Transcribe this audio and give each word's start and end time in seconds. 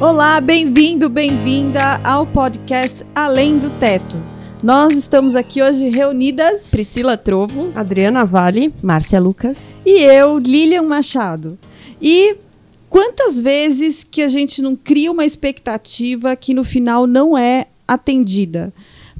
Olá, 0.00 0.40
bem-vindo, 0.40 1.10
bem-vinda 1.10 2.00
ao 2.02 2.26
podcast 2.26 3.04
Além 3.14 3.58
do 3.58 3.68
Teto. 3.78 4.16
Nós 4.62 4.94
estamos 4.94 5.36
aqui 5.36 5.62
hoje 5.62 5.90
reunidas 5.90 6.62
Priscila 6.70 7.18
Trovo, 7.18 7.70
Adriana 7.74 8.24
Vale, 8.24 8.72
Márcia 8.82 9.20
Lucas 9.20 9.74
e 9.84 10.00
eu, 10.00 10.38
Lilian 10.38 10.84
Machado. 10.84 11.58
E 12.00 12.34
quantas 12.88 13.38
vezes 13.38 14.02
que 14.02 14.22
a 14.22 14.28
gente 14.28 14.62
não 14.62 14.74
cria 14.74 15.12
uma 15.12 15.26
expectativa 15.26 16.34
que 16.34 16.54
no 16.54 16.64
final 16.64 17.06
não 17.06 17.36
é 17.36 17.66
atendida? 17.86 18.72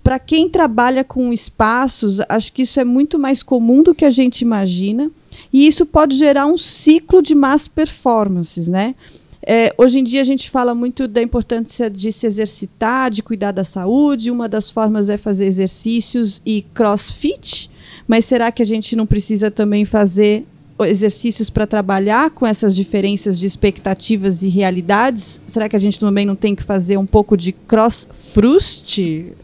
Para 0.02 0.18
quem 0.18 0.48
trabalha 0.48 1.04
com 1.04 1.30
espaços, 1.30 2.22
acho 2.26 2.54
que 2.54 2.62
isso 2.62 2.80
é 2.80 2.84
muito 2.84 3.18
mais 3.18 3.42
comum 3.42 3.82
do 3.82 3.94
que 3.94 4.06
a 4.06 4.10
gente 4.10 4.40
imagina, 4.40 5.10
e 5.52 5.66
isso 5.66 5.84
pode 5.84 6.16
gerar 6.16 6.46
um 6.46 6.56
ciclo 6.56 7.20
de 7.20 7.34
más 7.34 7.68
performances, 7.68 8.66
né? 8.66 8.94
É, 9.43 9.75
hoje 9.79 9.98
em 9.98 10.04
dia 10.04 10.20
a 10.20 10.25
gente 10.25 10.50
fala 10.50 10.75
muito 10.75 11.09
da 11.09 11.22
importância 11.22 11.89
de 11.89 12.12
se 12.12 12.26
exercitar, 12.26 13.11
de 13.11 13.22
cuidar 13.22 13.53
da 13.53 13.64
saúde. 13.64 14.30
Uma 14.30 14.49
das 14.49 14.71
formas 14.71 15.08
é 15.08 15.16
fazer 15.16 15.46
exercícios 15.46 16.43
e 16.44 16.63
crossfit, 16.75 17.71
mas 18.07 18.25
será 18.25 18.53
que 18.53 18.63
a 18.63 18.66
gente 18.66 18.94
não 18.94 19.07
precisa 19.07 19.50
também 19.50 19.85
fazer 19.85 20.44
exercícios 20.80 21.50
para 21.50 21.66
trabalhar 21.66 22.30
com 22.30 22.46
essas 22.46 22.75
diferenças 22.75 23.39
de 23.39 23.46
expectativas 23.46 24.43
e 24.43 24.49
realidades? 24.49 25.41
Será 25.46 25.68
que 25.68 25.77
a 25.77 25.80
gente 25.80 25.99
também 25.99 26.27
não 26.27 26.36
tem 26.36 26.54
que 26.54 26.63
fazer 26.63 26.96
um 26.96 27.07
pouco 27.07 27.36
de 27.36 27.52
cross-frust? 27.52 28.99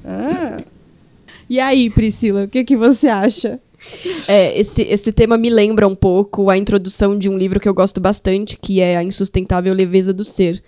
Ah. 0.05 0.62
E 1.48 1.60
aí, 1.60 1.88
Priscila, 1.88 2.44
o 2.44 2.48
que, 2.48 2.64
que 2.64 2.77
você 2.77 3.08
acha? 3.08 3.60
É, 4.28 4.58
esse, 4.58 4.82
esse 4.82 5.12
tema 5.12 5.36
me 5.36 5.50
lembra 5.50 5.86
um 5.86 5.94
pouco 5.94 6.50
a 6.50 6.56
introdução 6.56 7.18
de 7.18 7.28
um 7.28 7.36
livro 7.36 7.60
que 7.60 7.68
eu 7.68 7.74
gosto 7.74 8.00
bastante, 8.00 8.56
que 8.56 8.80
é 8.80 8.96
A 8.96 9.02
Insustentável 9.02 9.74
Leveza 9.74 10.12
do 10.12 10.24
Ser. 10.24 10.62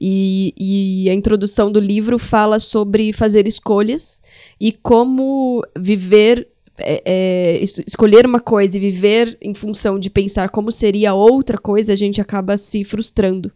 E, 0.00 0.52
e 0.56 1.10
a 1.10 1.14
introdução 1.14 1.70
do 1.70 1.78
livro 1.78 2.18
fala 2.18 2.58
sobre 2.58 3.12
fazer 3.12 3.46
escolhas 3.46 4.20
e 4.60 4.72
como 4.72 5.62
viver 5.78 6.48
é, 6.78 7.02
é, 7.04 7.62
escolher 7.86 8.26
uma 8.26 8.40
coisa 8.40 8.76
e 8.76 8.80
viver 8.80 9.36
em 9.40 9.54
função 9.54 9.98
de 9.98 10.10
pensar 10.10 10.48
como 10.48 10.72
seria 10.72 11.14
outra 11.14 11.56
coisa, 11.56 11.92
a 11.92 11.96
gente 11.96 12.20
acaba 12.20 12.56
se 12.56 12.82
frustrando, 12.82 13.52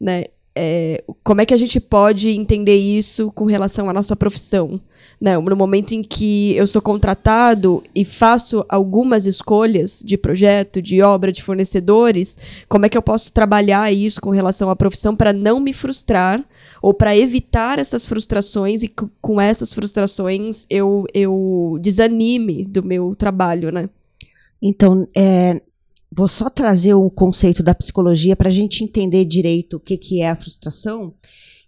né? 0.00 0.24
É, 0.54 1.02
como 1.24 1.40
é 1.40 1.46
que 1.46 1.54
a 1.54 1.58
gente 1.58 1.80
pode 1.80 2.30
entender 2.30 2.76
isso 2.76 3.30
com 3.32 3.44
relação 3.44 3.88
à 3.88 3.92
nossa 3.92 4.14
profissão? 4.14 4.80
Né? 5.22 5.38
No 5.38 5.54
momento 5.54 5.92
em 5.92 6.02
que 6.02 6.52
eu 6.56 6.66
sou 6.66 6.82
contratado 6.82 7.80
e 7.94 8.04
faço 8.04 8.66
algumas 8.68 9.24
escolhas 9.24 10.02
de 10.04 10.16
projeto, 10.16 10.82
de 10.82 11.00
obra, 11.00 11.30
de 11.30 11.44
fornecedores, 11.44 12.36
como 12.68 12.86
é 12.86 12.88
que 12.88 12.98
eu 12.98 13.02
posso 13.02 13.32
trabalhar 13.32 13.92
isso 13.92 14.20
com 14.20 14.30
relação 14.30 14.68
à 14.68 14.74
profissão 14.74 15.14
para 15.14 15.32
não 15.32 15.60
me 15.60 15.72
frustrar 15.72 16.44
ou 16.82 16.92
para 16.92 17.16
evitar 17.16 17.78
essas 17.78 18.04
frustrações 18.04 18.82
e 18.82 18.92
com 19.20 19.40
essas 19.40 19.72
frustrações 19.72 20.66
eu, 20.68 21.04
eu 21.14 21.78
desanime 21.80 22.64
do 22.64 22.82
meu 22.82 23.14
trabalho, 23.14 23.70
né? 23.70 23.88
Então, 24.60 25.06
é, 25.14 25.62
vou 26.10 26.26
só 26.26 26.50
trazer 26.50 26.94
o 26.94 27.08
conceito 27.08 27.62
da 27.62 27.76
psicologia 27.76 28.34
para 28.34 28.48
a 28.48 28.52
gente 28.52 28.82
entender 28.82 29.24
direito 29.24 29.76
o 29.76 29.80
que, 29.80 29.96
que 29.96 30.20
é 30.20 30.30
a 30.30 30.36
frustração. 30.36 31.14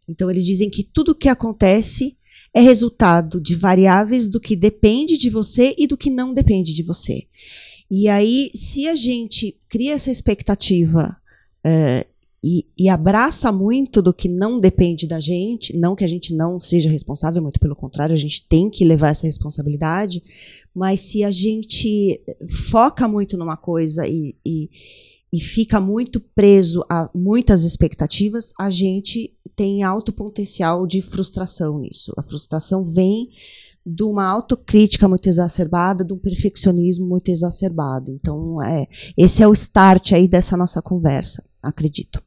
Então, 0.08 0.28
eles 0.28 0.44
dizem 0.44 0.68
que 0.68 0.82
tudo 0.82 1.14
que 1.14 1.28
acontece 1.28 2.16
é 2.54 2.60
resultado 2.60 3.40
de 3.40 3.56
variáveis 3.56 4.28
do 4.28 4.38
que 4.38 4.54
depende 4.54 5.18
de 5.18 5.28
você 5.28 5.74
e 5.76 5.88
do 5.88 5.96
que 5.96 6.08
não 6.08 6.32
depende 6.32 6.72
de 6.72 6.84
você. 6.84 7.26
E 7.90 8.08
aí, 8.08 8.50
se 8.54 8.86
a 8.86 8.94
gente 8.94 9.56
cria 9.68 9.94
essa 9.94 10.10
expectativa 10.10 11.16
é, 11.64 12.06
e, 12.42 12.64
e, 12.78 12.88
abraça 12.88 13.50
muito 13.50 14.00
do 14.00 14.12
que 14.12 14.28
não 14.28 14.60
depende 14.60 15.06
da 15.06 15.18
gente, 15.18 15.76
não 15.76 15.96
que 15.96 16.04
a 16.04 16.08
gente 16.08 16.34
não 16.34 16.60
seja 16.60 16.88
responsável, 16.90 17.42
muito 17.42 17.58
pelo 17.58 17.74
contrário, 17.74 18.14
a 18.14 18.18
gente 18.18 18.46
tem 18.46 18.70
que 18.70 18.84
levar 18.84 19.08
essa 19.08 19.26
responsabilidade, 19.26 20.22
mas 20.74 21.00
se 21.00 21.24
a 21.24 21.30
gente 21.30 22.20
foca 22.70 23.08
muito 23.08 23.36
numa 23.36 23.56
coisa 23.56 24.06
e, 24.06 24.36
e, 24.44 24.70
e 25.34 25.40
fica 25.40 25.80
muito 25.80 26.20
preso 26.20 26.86
a 26.88 27.10
muitas 27.12 27.64
expectativas, 27.64 28.52
a 28.56 28.70
gente 28.70 29.34
tem 29.56 29.82
alto 29.82 30.12
potencial 30.12 30.86
de 30.86 31.02
frustração 31.02 31.80
nisso. 31.80 32.12
A 32.16 32.22
frustração 32.22 32.84
vem 32.84 33.30
de 33.84 34.04
uma 34.04 34.24
autocrítica 34.24 35.08
muito 35.08 35.28
exacerbada, 35.28 36.04
de 36.04 36.14
um 36.14 36.18
perfeccionismo 36.18 37.04
muito 37.04 37.32
exacerbado. 37.32 38.12
Então, 38.12 38.62
é, 38.62 38.86
esse 39.18 39.42
é 39.42 39.48
o 39.48 39.52
start 39.52 40.12
aí 40.12 40.28
dessa 40.28 40.56
nossa 40.56 40.80
conversa, 40.80 41.44
acredito. 41.60 42.22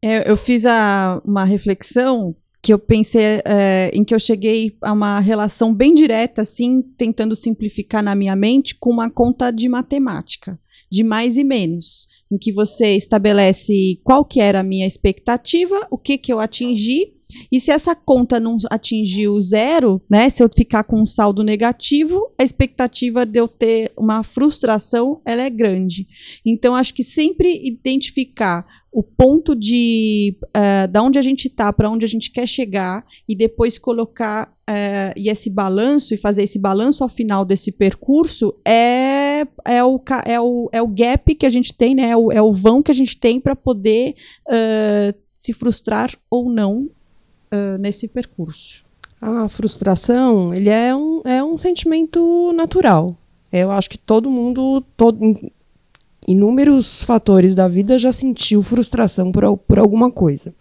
É, 0.00 0.30
eu 0.30 0.36
fiz 0.36 0.64
a, 0.64 1.20
uma 1.24 1.44
reflexão 1.44 2.36
que 2.62 2.72
eu 2.72 2.78
pensei 2.78 3.42
é, 3.44 3.90
em 3.92 4.04
que 4.04 4.14
eu 4.14 4.18
cheguei 4.20 4.76
a 4.80 4.92
uma 4.92 5.18
relação 5.18 5.74
bem 5.74 5.92
direta, 5.92 6.42
assim, 6.42 6.82
tentando 6.96 7.34
simplificar 7.34 8.00
na 8.00 8.14
minha 8.14 8.36
mente, 8.36 8.76
com 8.76 8.90
uma 8.90 9.10
conta 9.10 9.50
de 9.50 9.68
matemática, 9.68 10.56
de 10.94 11.02
mais 11.02 11.36
e 11.36 11.42
menos, 11.42 12.06
em 12.30 12.38
que 12.38 12.52
você 12.52 12.94
estabelece 12.94 14.00
qual 14.04 14.24
que 14.24 14.40
era 14.40 14.60
a 14.60 14.62
minha 14.62 14.86
expectativa, 14.86 15.86
o 15.90 15.98
que 15.98 16.16
que 16.16 16.32
eu 16.32 16.38
atingi, 16.38 17.12
e 17.50 17.58
se 17.58 17.72
essa 17.72 17.96
conta 17.96 18.38
não 18.38 18.56
atingiu 18.70 19.40
zero, 19.40 20.00
né, 20.08 20.30
se 20.30 20.40
eu 20.40 20.48
ficar 20.54 20.84
com 20.84 21.00
um 21.00 21.06
saldo 21.06 21.42
negativo, 21.42 22.32
a 22.38 22.44
expectativa 22.44 23.26
de 23.26 23.40
eu 23.40 23.48
ter 23.48 23.92
uma 23.96 24.22
frustração, 24.22 25.20
ela 25.24 25.42
é 25.42 25.50
grande. 25.50 26.06
Então, 26.46 26.76
acho 26.76 26.94
que 26.94 27.02
sempre 27.02 27.60
identificar 27.66 28.64
o 28.92 29.02
ponto 29.02 29.56
de 29.56 30.36
uh, 30.56 30.86
da 30.88 31.02
onde 31.02 31.18
a 31.18 31.22
gente 31.22 31.48
está 31.48 31.72
para 31.72 31.90
onde 31.90 32.04
a 32.04 32.08
gente 32.08 32.30
quer 32.30 32.46
chegar 32.46 33.04
e 33.28 33.34
depois 33.34 33.76
colocar 33.76 34.54
uh, 34.70 35.12
e 35.16 35.28
esse 35.28 35.50
balanço 35.50 36.14
e 36.14 36.16
fazer 36.16 36.44
esse 36.44 36.60
balanço 36.60 37.02
ao 37.02 37.08
final 37.08 37.44
desse 37.44 37.72
percurso 37.72 38.54
é, 38.64 39.13
é, 39.64 39.84
o, 39.84 40.00
é, 40.24 40.40
o, 40.40 40.68
é 40.72 40.82
o 40.82 40.88
gap 40.88 41.34
que 41.34 41.46
a 41.46 41.50
gente 41.50 41.74
tem, 41.74 41.94
né? 41.94 42.10
É 42.10 42.16
o, 42.16 42.32
é 42.32 42.42
o 42.42 42.52
vão 42.52 42.82
que 42.82 42.90
a 42.90 42.94
gente 42.94 43.16
tem 43.16 43.40
para 43.40 43.56
poder 43.56 44.14
uh, 44.48 45.14
se 45.36 45.52
frustrar 45.52 46.10
ou 46.30 46.50
não 46.50 46.88
nesse 47.78 48.08
percurso. 48.08 48.82
A 49.20 49.48
frustração 49.48 50.52
ele 50.52 50.68
é 50.68 50.92
um, 50.92 51.22
é 51.24 51.44
um 51.44 51.56
sentimento 51.56 52.52
natural. 52.52 53.16
Eu 53.52 53.70
acho 53.70 53.88
que 53.88 53.96
todo 53.96 54.28
mundo, 54.28 54.84
todo, 54.96 55.16
inúmeros 56.26 57.02
fatores 57.02 57.54
da 57.54 57.68
vida 57.68 57.98
já 57.98 58.10
sentiu 58.10 58.62
frustração 58.62 59.30
por, 59.30 59.56
por 59.58 59.78
alguma 59.78 60.10
coisa. 60.10 60.54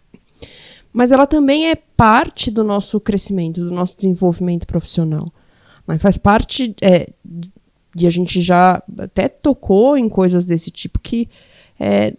Mas 0.92 1.12
ela 1.12 1.26
também 1.26 1.70
é 1.70 1.76
parte 1.76 2.52
do 2.52 2.64
nosso 2.64 3.00
crescimento, 3.00 3.62
do 3.64 3.72
nosso 3.72 3.96
desenvolvimento 3.96 4.68
profissional. 4.68 5.28
Mas 5.88 6.02
faz 6.02 6.18
parte 6.18 6.76
é, 6.82 7.10
e 7.96 8.08
a 8.08 8.10
gente 8.10 8.42
já 8.42 8.82
até 8.98 9.28
tocou 9.28 9.98
em 9.98 10.10
coisas 10.10 10.46
desse 10.46 10.72
tipo 10.72 11.00
que 11.00 11.30
é, 11.80 12.14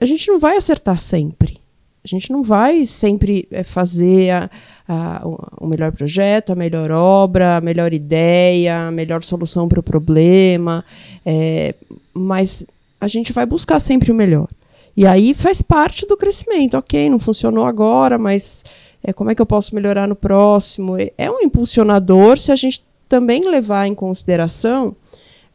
a 0.00 0.04
gente 0.04 0.28
não 0.28 0.38
vai 0.38 0.56
acertar 0.56 0.98
sempre. 0.98 1.58
A 2.02 2.08
gente 2.08 2.32
não 2.32 2.42
vai 2.42 2.86
sempre 2.86 3.46
é, 3.50 3.62
fazer 3.62 4.30
a, 4.30 4.50
a, 4.88 5.22
o 5.58 5.66
melhor 5.66 5.92
projeto, 5.92 6.50
a 6.50 6.54
melhor 6.54 6.90
obra, 6.90 7.58
a 7.58 7.60
melhor 7.60 7.92
ideia, 7.92 8.88
a 8.88 8.90
melhor 8.90 9.22
solução 9.22 9.68
para 9.68 9.80
o 9.80 9.82
problema. 9.82 10.84
É, 11.24 11.74
mas 12.14 12.64
a 12.98 13.06
gente 13.06 13.32
vai 13.32 13.44
buscar 13.44 13.80
sempre 13.80 14.10
o 14.10 14.14
melhor. 14.14 14.48
E 14.96 15.06
aí 15.06 15.34
faz 15.34 15.60
parte 15.60 16.06
do 16.06 16.16
crescimento. 16.16 16.76
Ok, 16.76 17.08
não 17.10 17.18
funcionou 17.18 17.64
agora, 17.64 18.18
mas 18.18 18.64
é, 19.04 19.12
como 19.12 19.30
é 19.30 19.34
que 19.34 19.42
eu 19.42 19.46
posso 19.46 19.74
melhorar 19.74 20.08
no 20.08 20.16
próximo? 20.16 20.96
É 21.16 21.30
um 21.30 21.40
impulsionador 21.40 22.38
se 22.38 22.50
a 22.50 22.56
gente 22.56 22.82
também 23.10 23.46
levar 23.46 23.88
em 23.88 23.94
consideração 23.94 24.94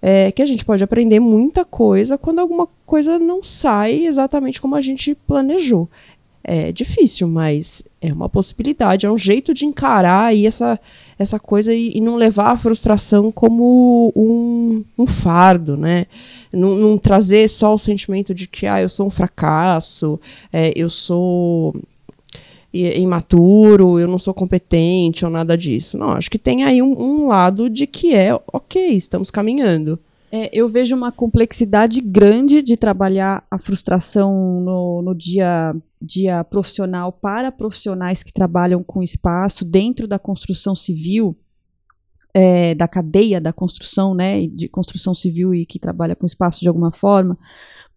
é, 0.02 0.30
que 0.30 0.42
a 0.42 0.46
gente 0.46 0.66
pode 0.66 0.84
aprender 0.84 1.22
muita 1.22 1.64
coisa 1.64 2.18
quando 2.18 2.40
alguma 2.40 2.68
coisa 2.86 3.18
não 3.18 3.42
sai 3.42 4.06
exatamente 4.06 4.62
como 4.62 4.76
a 4.76 4.82
gente 4.82 5.16
planejou. 5.16 5.90
É 6.44 6.72
difícil, 6.72 7.28
mas 7.28 7.82
é 8.00 8.14
uma 8.14 8.30
possibilidade, 8.30 9.08
é 9.08 9.12
um 9.12 9.18
jeito 9.18 9.52
de 9.52 9.66
encarar 9.66 10.26
aí 10.26 10.46
essa, 10.46 10.80
essa 11.18 11.40
coisa 11.40 11.74
e, 11.74 11.94
e 11.96 12.02
não 12.02 12.18
levar 12.18 12.52
a 12.52 12.58
frustração 12.58 13.32
como 13.32 14.14
um, 14.16 14.84
um 14.96 15.08
fardo, 15.08 15.76
né? 15.76 16.06
Não, 16.54 16.76
não, 16.76 16.98
trazer 17.00 17.50
só 17.50 17.74
o 17.74 17.80
sentimento 17.80 18.32
de 18.32 18.48
que 18.48 18.68
ah, 18.68 18.80
eu 18.80 18.90
sou 18.90 19.08
um 19.08 19.10
fracasso, 19.10 20.20
é, 20.54 20.72
eu 20.76 20.88
sou 20.88 21.74
imaturo, 22.76 24.00
eu 24.00 24.08
não 24.08 24.20
sou 24.20 24.34
competente 24.34 25.26
ou 25.26 25.32
nada 25.32 25.58
disso. 25.58 25.98
Não, 25.98 26.12
acho 26.12 26.30
que 26.30 26.40
tem 26.40 26.64
aí 26.64 26.82
um, 26.82 27.00
um 27.00 27.28
lado 27.28 27.70
de 27.70 27.88
que 27.88 28.14
é 28.14 28.34
ok, 28.52 28.90
estamos 28.90 29.32
caminhando. 29.32 30.00
É, 30.32 30.50
eu 30.52 30.68
vejo 30.68 30.96
uma 30.96 31.12
complexidade 31.12 32.02
grande 32.02 32.62
de 32.62 32.76
trabalhar 32.76 33.46
a 33.50 33.58
frustração 33.58 34.60
no, 34.62 35.02
no 35.02 35.16
dia, 35.16 35.74
dia 36.02 36.44
profissional 36.44 37.12
para 37.12 37.52
profissionais 37.52 38.22
que 38.22 38.34
trabalham 38.34 38.84
com 38.84 39.02
espaço 39.02 39.64
dentro 39.64 40.08
da 40.08 40.20
construção 40.20 40.76
civil, 40.76 41.38
é, 42.34 42.76
da 42.76 42.86
cadeia 42.86 43.40
da 43.40 43.54
construção, 43.54 44.14
né, 44.14 44.46
de 44.48 44.68
construção 44.68 45.16
civil 45.16 45.56
e 45.56 45.66
que 45.66 45.80
trabalha 45.80 46.18
com 46.18 46.26
espaço 46.26 46.60
de 46.60 46.68
alguma 46.68 46.92
forma, 46.92 47.38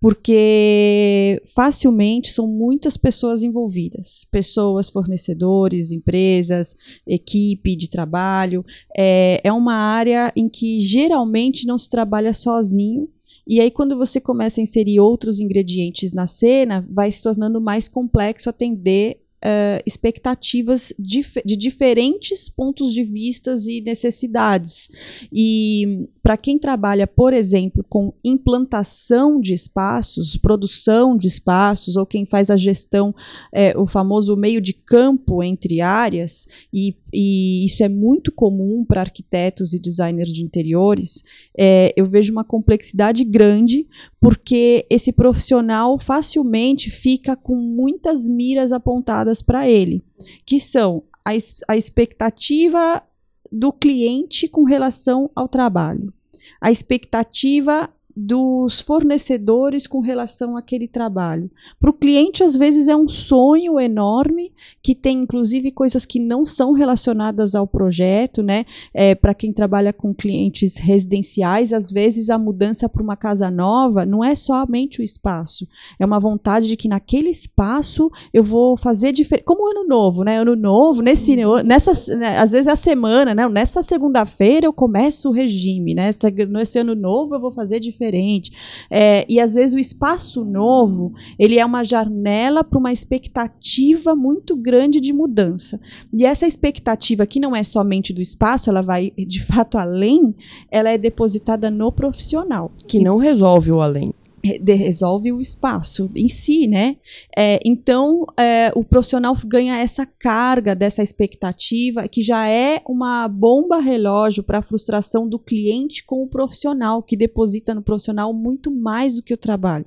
porque 0.01 1.43
facilmente 1.55 2.31
são 2.31 2.47
muitas 2.47 2.97
pessoas 2.97 3.43
envolvidas 3.43 4.25
pessoas, 4.31 4.91
fornecedores, 4.91 5.93
empresas, 5.93 6.77
equipe 7.07 7.77
de 7.77 7.91
trabalho. 7.91 8.65
É, 8.97 9.41
é 9.43 9.53
uma 9.53 9.75
área 9.75 10.33
em 10.37 10.49
que 10.49 10.79
geralmente 10.81 11.67
não 11.67 11.79
se 11.79 11.89
trabalha 11.89 12.33
sozinho. 12.33 13.09
E 13.47 13.61
aí, 13.61 13.71
quando 13.71 13.97
você 13.97 14.21
começa 14.21 14.61
a 14.61 14.63
inserir 14.63 15.01
outros 15.01 15.41
ingredientes 15.41 16.13
na 16.13 16.27
cena, 16.27 16.87
vai 16.91 17.11
se 17.11 17.23
tornando 17.23 17.61
mais 17.61 17.89
complexo 17.89 18.51
atender 18.51 19.23
uh, 19.45 19.83
expectativas 19.87 20.93
dif 20.99 21.41
de 21.45 21.57
diferentes 21.57 22.49
pontos 22.49 22.93
de 22.93 23.05
vistas 23.05 23.67
e 23.67 23.81
necessidades. 23.81 24.91
E 25.33 26.09
para 26.23 26.37
quem 26.37 26.59
trabalha, 26.59 27.07
por 27.07 27.33
exemplo, 27.33 27.85
com 27.89 28.13
implantação 28.23 29.41
de 29.41 29.55
espaços, 29.55 30.37
produção 30.37 31.17
de 31.17 31.27
espaços, 31.27 31.97
ou 31.97 32.05
quem 32.05 32.27
faz 32.27 32.51
a 32.51 32.57
gestão, 32.57 33.15
é, 33.53 33.77
o 33.79 33.87
famoso 33.87 34.37
meio 34.37 34.61
de 34.61 34.73
campo 34.73 35.43
entre 35.43 35.81
áreas, 35.81 36.47
e, 36.73 36.95
e 37.13 37.65
isso 37.65 37.83
é 37.83 37.89
muito 37.89 38.31
comum 38.31 38.85
para 38.85 39.01
arquitetos 39.01 39.73
e 39.73 39.79
designers 39.79 40.33
de 40.33 40.43
interiores, 40.43 41.23
é, 41.57 41.93
eu 41.97 42.07
vejo 42.07 42.33
uma 42.33 42.45
complexidade 42.45 43.25
grande, 43.25 43.87
porque 44.21 44.85
esse 44.91 45.13
profissional 45.13 45.99
facilmente 45.99 46.91
fica 46.91 47.37
com 47.37 47.55
muitas 47.55 48.29
miras 48.29 48.73
apontadas 48.73 49.28
para 49.43 49.69
ele, 49.69 50.03
que 50.45 50.59
são 50.59 51.03
a, 51.25 51.31
a 51.69 51.77
expectativa 51.77 53.03
do 53.51 53.73
cliente 53.73 54.49
com 54.49 54.65
relação 54.65 55.31
ao 55.35 55.49
trabalho 55.49 56.13
a 56.61 56.71
expectativa 56.71 57.89
dos 58.21 58.81
fornecedores 58.81 59.87
com 59.87 60.01
relação 60.01 60.57
àquele 60.57 60.89
trabalho. 60.89 61.49
Para 61.79 61.91
o 61.91 61.93
cliente, 61.93 62.43
às 62.43 62.57
vezes, 62.57 62.89
é 62.89 62.97
um 62.97 63.09
sonho 63.09 63.79
enorme, 63.79 64.53
que 64.83 64.93
tem 64.93 65.21
inclusive 65.21 65.71
coisas 65.71 66.05
que 66.05 66.19
não 66.19 66.45
são 66.45 66.73
relacionadas 66.73 67.55
ao 67.55 67.65
projeto, 67.65 68.43
né? 68.43 68.67
É, 68.93 69.15
para 69.15 69.35
quem 69.35 69.53
trabalha 69.53 69.93
com 69.93 70.13
clientes 70.13 70.77
residenciais, 70.79 71.73
às 71.73 71.93
vezes 71.93 72.29
a 72.29 72.37
mudança 72.37 72.89
para 72.89 73.03
uma 73.03 73.17
casa 73.17 73.53
nova 73.53 74.05
não 74.05 74.25
é 74.25 74.35
somente 74.35 75.01
o 75.01 75.05
espaço, 75.05 75.69
é 76.01 76.05
uma 76.05 76.19
vontade 76.19 76.67
de 76.67 76.77
que 76.77 76.89
naquele 76.89 77.31
espaço 77.31 78.11
eu 78.35 78.43
vou 78.43 78.77
fazer 78.77 79.13
diferente. 79.13 79.45
Como 79.45 79.71
ano 79.71 79.87
novo, 79.87 80.25
né? 80.25 80.41
Ano 80.41 80.57
novo, 80.57 81.03
nesse, 81.03 81.37
nessa, 81.65 82.17
né, 82.17 82.37
às 82.37 82.51
vezes 82.51 82.67
é 82.67 82.73
a 82.73 82.77
semana, 82.77 83.33
né? 83.33 83.49
Nessa 83.49 83.81
segunda-feira 83.81 84.67
eu 84.67 84.73
começo 84.73 85.29
o 85.29 85.33
regime, 85.33 85.95
né? 85.95 86.11
Nesse 86.49 86.81
ano 86.81 86.97
novo 86.97 87.37
eu 87.37 87.41
vou 87.41 87.53
fazer 87.53 87.79
diferente 87.79 88.08
diferente. 88.09 88.53
É, 88.91 89.25
e 89.29 89.41
às 89.41 89.55
vezes 89.55 89.75
o 89.75 89.79
espaço 89.79 90.45
novo 90.45 91.13
ele 91.39 91.59
é 91.59 91.65
uma 91.65 91.85
janela 91.85 92.65
para 92.65 92.79
uma 92.79 92.93
expectativa 92.93 94.15
muito 94.15 94.57
grande 94.57 95.01
de 95.01 95.13
mudança. 95.13 95.81
E 96.13 96.25
essa 96.25 96.47
expectativa 96.47 97.27
que 97.27 97.41
não 97.41 97.55
é 97.55 97.63
somente 97.63 98.13
do 98.13 98.23
espaço, 98.23 98.71
ela 98.71 98.83
vai 98.83 99.13
de 99.17 99.45
fato 99.45 99.79
além, 99.79 100.35
ela 100.71 100.91
é 100.91 100.99
depositada 100.99 101.71
no 101.71 101.93
profissional. 101.93 102.73
Que 102.87 103.01
não 103.01 103.19
resolve 103.19 103.71
o 103.71 103.81
além 103.81 104.13
resolve 104.45 105.33
o 105.33 105.41
espaço 105.41 106.11
em 106.15 106.29
si, 106.29 106.67
né? 106.67 106.97
É, 107.37 107.61
então, 107.65 108.27
é, 108.37 108.73
o 108.75 108.85
profissional 108.85 109.37
ganha 109.45 109.79
essa 109.79 110.07
carga 110.07 110.75
dessa 110.75 111.03
expectativa, 111.03 112.09
que 112.09 112.23
já 112.23 112.49
é 112.49 112.83
uma 112.87 113.29
bomba 113.29 113.81
relógio 113.81 114.43
para 114.43 114.59
a 114.59 114.63
frustração 114.63 115.29
do 115.29 115.39
cliente 115.39 116.05
com 116.05 116.23
o 116.23 116.29
profissional, 116.29 117.03
que 117.03 117.17
deposita 117.17 117.75
no 117.75 117.83
profissional 117.83 118.33
muito 118.33 118.71
mais 118.71 119.15
do 119.15 119.23
que 119.23 119.35
o 119.35 119.39
trabalho. 119.39 119.87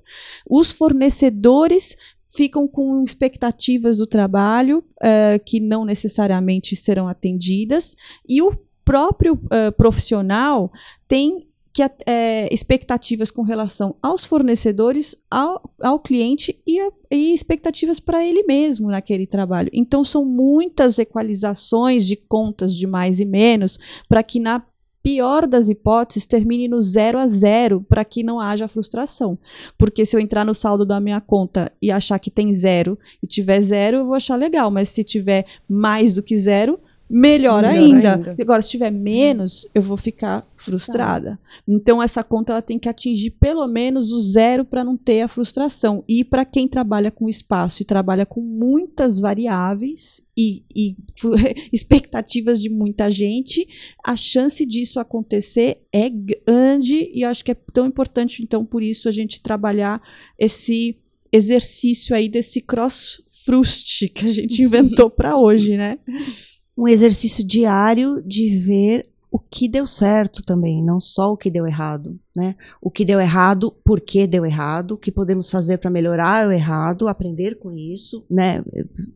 Os 0.50 0.71
fornecedores 0.71 1.97
ficam 2.36 2.68
com 2.68 3.04
expectativas 3.04 3.97
do 3.97 4.07
trabalho 4.07 4.83
é, 5.01 5.39
que 5.39 5.59
não 5.59 5.86
necessariamente 5.86 6.75
serão 6.75 7.07
atendidas, 7.07 7.95
e 8.27 8.42
o 8.42 8.57
próprio 8.83 9.39
é, 9.50 9.71
profissional 9.71 10.71
tem 11.07 11.47
que 11.73 11.81
é, 12.06 12.53
expectativas 12.53 13.31
com 13.31 13.41
relação 13.41 13.95
aos 14.01 14.25
fornecedores, 14.25 15.15
ao, 15.29 15.71
ao 15.79 16.00
cliente 16.00 16.59
e, 16.68 16.79
a, 16.79 16.91
e 17.09 17.33
expectativas 17.33 18.00
para 18.00 18.25
ele 18.25 18.44
mesmo 18.44 18.89
naquele 18.89 19.25
trabalho. 19.25 19.69
Então, 19.71 20.03
são 20.03 20.25
muitas 20.25 21.00
equalizações 21.00 22.06
de 22.06 22.15
contas 22.15 22.75
de 22.75 22.85
mais 22.85 23.19
e 23.19 23.25
menos 23.25 23.79
para 24.09 24.21
que, 24.21 24.39
na 24.39 24.63
pior 25.01 25.47
das 25.47 25.69
hipóteses, 25.69 26.25
termine 26.25 26.68
no 26.68 26.81
zero 26.81 27.18
a 27.18 27.27
zero 27.27 27.83
para 27.88 28.06
que 28.06 28.21
não 28.21 28.39
haja 28.39 28.68
frustração. 28.68 29.38
Porque 29.77 30.06
se 30.06 30.15
eu 30.15 30.19
entrar 30.19 30.45
no 30.45 30.53
saldo 30.53 30.85
da 30.85 31.00
minha 31.00 31.21
conta 31.21 31.71
e 31.81 31.89
achar 31.89 32.19
que 32.19 32.29
tem 32.29 32.53
zero 32.53 33.00
e 33.23 33.27
tiver 33.27 33.62
zero, 33.62 33.97
eu 33.97 34.06
vou 34.06 34.15
achar 34.15 34.35
legal, 34.35 34.69
mas 34.69 34.89
se 34.89 35.03
tiver 35.03 35.45
mais 35.68 36.13
do 36.13 36.21
que 36.21 36.38
zero 36.38 36.79
melhor, 37.12 37.63
melhor 37.63 37.66
ainda. 37.66 38.16
ainda. 38.16 38.36
Agora, 38.40 38.62
se 38.62 38.69
tiver 38.69 38.90
menos, 38.90 39.69
eu 39.75 39.81
vou 39.81 39.98
ficar 39.98 40.42
frustrada. 40.56 41.38
Então, 41.68 42.02
essa 42.02 42.24
conta 42.24 42.54
ela 42.54 42.62
tem 42.62 42.80
que 42.80 42.88
atingir 42.88 43.31
pelo 43.31 43.68
menos 43.68 44.13
o 44.13 44.22
zero 44.22 44.63
para 44.63 44.84
não 44.84 44.96
ter 44.96 45.22
a 45.22 45.28
frustração. 45.28 46.04
E 46.08 46.24
para 46.24 46.46
quem 46.46 46.68
trabalha 46.68 47.12
com 47.12 47.28
espaço 47.28 47.81
e 47.81 47.86
trabalha 47.86 48.25
com 48.25 48.40
muitas 48.40 49.19
variáveis 49.19 50.24
e, 50.38 50.63
e 50.74 50.96
expectativas 51.74 52.62
de 52.62 52.69
muita 52.69 53.12
gente, 53.12 53.68
a 54.04 54.16
chance 54.16 54.66
disso 54.66 55.00
acontecer 55.00 55.81
é 55.92 56.10
grande 56.10 57.12
e 57.14 57.25
acho 57.25 57.44
que 57.44 57.52
é 57.52 57.57
tão 57.74 57.86
importante, 57.86 58.42
então, 58.42 58.66
por 58.66 58.81
isso, 58.81 59.10
a 59.10 59.12
gente 59.12 59.42
trabalhar 59.42 60.02
esse 60.40 60.98
exercício 61.31 62.16
aí 62.16 62.30
desse 62.30 62.62
cross 62.62 63.24
frust 63.46 64.07
que 64.14 64.25
a 64.25 64.30
gente 64.30 64.62
inventou 64.62 65.10
para 65.10 65.38
hoje, 65.38 65.75
né? 65.75 66.00
um 66.77 66.88
exercício 66.88 67.45
diário 67.45 68.21
de 68.25 68.57
ver 68.59 69.12
o 69.31 69.39
que 69.39 69.69
deu 69.69 69.88
certo 69.88 70.44
também, 70.44 70.83
não 70.83 71.00
só 71.00 71.31
o 71.31 71.38
que 71.38 71.50
deu 71.50 71.65
errado, 71.65 72.19
né? 72.35 72.53
O 72.81 72.91
que 72.91 73.06
deu 73.06 73.18
errado, 73.18 73.71
por 73.85 74.01
que 74.01 74.27
deu 74.27 74.45
errado, 74.45 74.91
o 74.91 74.97
que 74.97 75.09
podemos 75.09 75.50
fazer 75.50 75.77
para 75.77 75.89
melhorar 75.89 76.45
o 76.45 76.51
errado, 76.51 77.07
aprender 77.07 77.57
com 77.57 77.71
isso, 77.71 78.25
né? 78.29 78.62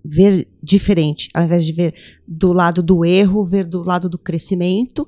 Ver 0.04 0.48
diferente, 0.64 1.30
ao 1.34 1.44
invés 1.44 1.66
de 1.66 1.74
ver 1.74 1.94
do 2.26 2.54
lado 2.54 2.82
do 2.82 3.04
erro, 3.04 3.44
ver 3.44 3.66
do 3.66 3.84
lado 3.84 4.08
do 4.08 4.18
crescimento 4.18 5.06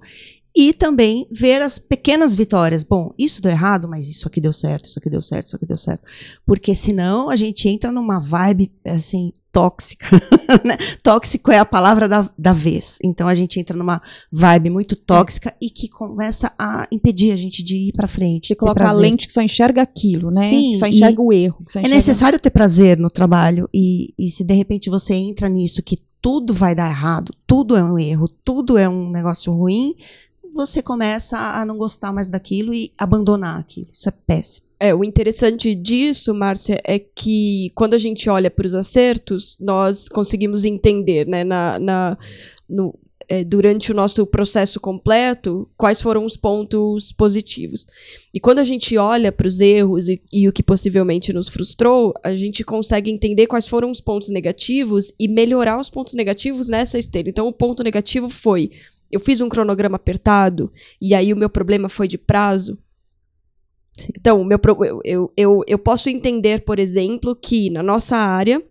e 0.58 0.74
também 0.74 1.28
ver 1.32 1.62
as 1.62 1.78
pequenas 1.78 2.34
vitórias. 2.34 2.84
Bom, 2.84 3.14
isso 3.16 3.44
deu 3.44 3.52
errado, 3.52 3.88
mas 3.88 4.10
isso 4.10 4.28
aqui 4.28 4.42
deu 4.42 4.52
certo, 4.52 4.86
isso 4.86 4.98
aqui 4.98 5.08
deu 5.08 5.22
certo, 5.22 5.46
isso 5.46 5.56
aqui 5.56 5.68
deu 5.68 5.78
certo. 5.78 6.02
Porque 6.48 6.74
senão 6.74 7.30
a 7.30 7.36
gente 7.36 7.70
entra 7.70 7.92
numa 7.92 8.18
vibe 8.18 8.72
assim 8.84 9.32
tóxica. 9.52 10.08
Né? 10.64 10.78
Tóxico 11.04 11.52
é 11.52 11.60
a 11.60 11.66
palavra 11.66 12.08
da, 12.08 12.30
da 12.38 12.54
vez. 12.54 12.98
Então 13.04 13.28
a 13.28 13.36
gente 13.36 13.60
entra 13.60 13.76
numa 13.76 14.02
vibe 14.32 14.70
muito 14.70 14.96
tóxica 14.96 15.54
e 15.62 15.70
que 15.70 15.90
começa 15.90 16.54
a 16.58 16.88
impedir 16.90 17.34
a 17.34 17.36
gente 17.36 17.62
de 17.62 17.90
ir 17.90 17.92
para 17.92 18.08
frente. 18.08 18.48
Você 18.48 18.56
coloca 18.56 18.80
prazer. 18.80 18.98
a 18.98 19.02
lente 19.02 19.28
que 19.28 19.34
só 19.34 19.42
enxerga 19.42 19.82
aquilo, 19.82 20.30
né? 20.34 20.48
Sim, 20.48 20.72
que 20.72 20.80
só 20.80 20.88
enxerga 20.88 21.22
o 21.22 21.34
erro. 21.34 21.58
É 21.60 21.64
enxerga... 21.64 21.88
É 21.88 21.92
necessário 21.92 22.40
ter 22.40 22.50
prazer 22.50 22.98
no 22.98 23.10
trabalho 23.10 23.70
e, 23.74 24.14
e 24.18 24.32
se 24.32 24.42
de 24.46 24.54
repente 24.54 24.90
você 24.90 25.14
entra 25.14 25.50
nisso 25.50 25.84
que 25.84 25.98
tudo 26.22 26.54
vai 26.54 26.74
dar 26.74 26.90
errado, 26.90 27.34
tudo 27.46 27.76
é 27.76 27.84
um 27.84 28.00
erro, 28.00 28.30
tudo 28.46 28.78
é 28.78 28.88
um 28.88 29.12
negócio 29.12 29.52
ruim, 29.54 29.96
você 30.54 30.82
começa 30.82 31.38
a 31.38 31.66
não 31.66 31.78
gostar 31.78 32.12
mais 32.12 32.30
daquilo 32.30 32.74
e 32.74 32.92
abandonar 32.98 33.60
aquilo. 33.60 33.88
Isso 33.92 34.10
é 34.10 34.12
péssimo. 34.12 34.68
É, 34.80 34.94
o 34.94 35.04
interessante 35.04 35.74
disso, 35.74 36.34
Márcia, 36.34 36.80
é 36.84 37.00
que 37.00 37.72
quando 37.74 37.96
a 37.96 37.98
gente 37.98 38.30
olha 38.30 38.52
para 38.52 38.68
os 38.68 38.76
acertos, 38.76 39.58
nós 39.60 40.08
conseguimos 40.08 40.66
entender, 40.66 41.26
né, 41.26 41.44
na, 41.44 41.80
na 41.80 42.18
no, 42.70 42.94
é, 43.28 43.44
durante 43.44 43.92
o 43.92 43.96
nosso 43.96 44.26
processo 44.26 44.80
completo, 44.80 45.68
quais 45.76 46.02
foram 46.02 46.24
os 46.24 46.38
pontos 46.38 47.12
positivos. 47.12 47.86
E 48.34 48.40
quando 48.40 48.60
a 48.60 48.64
gente 48.64 48.98
olha 48.98 49.32
para 49.32 49.48
os 49.48 49.60
erros 49.60 50.08
e, 50.08 50.22
e, 50.32 50.48
o 50.48 50.54
que 50.54 50.64
possivelmente 50.64 51.34
nos 51.34 51.50
frustrou, 51.50 52.14
a 52.24 52.36
gente 52.36 52.64
consegue 52.64 53.12
entender 53.12 53.48
quais 53.48 53.68
foram 53.68 53.92
os 53.92 54.00
pontos 54.00 54.30
negativos 54.30 55.12
e 55.20 55.28
melhorar 55.28 55.80
os 55.80 55.90
pontos 55.90 56.14
negativos 56.14 56.70
nessa 56.70 56.98
esteira. 56.98 57.30
Então, 57.30 57.48
o 57.48 57.54
ponto 57.54 57.84
negativo 57.84 58.30
foi: 58.30 58.72
eu 59.12 59.20
fiz 59.20 59.42
um 59.42 59.50
cronograma 59.50 59.96
apertado 59.96 60.72
e 61.02 61.14
aí 61.14 61.34
o 61.34 61.38
meu 61.38 61.50
problema 61.50 61.90
foi 61.90 62.08
de 62.08 62.18
prazo. 62.18 62.78
Sim. 63.98 64.12
Então, 64.18 64.44
meu, 64.44 64.60
eu, 64.86 65.02
eu, 65.04 65.34
eu, 65.36 65.64
eu 65.68 65.80
posso 65.80 66.10
entender, 66.10 66.62
por 66.62 66.78
exemplo, 66.78 67.36
que 67.36 67.70
na 67.70 67.82
nossa 67.82 68.16
área 68.16 68.62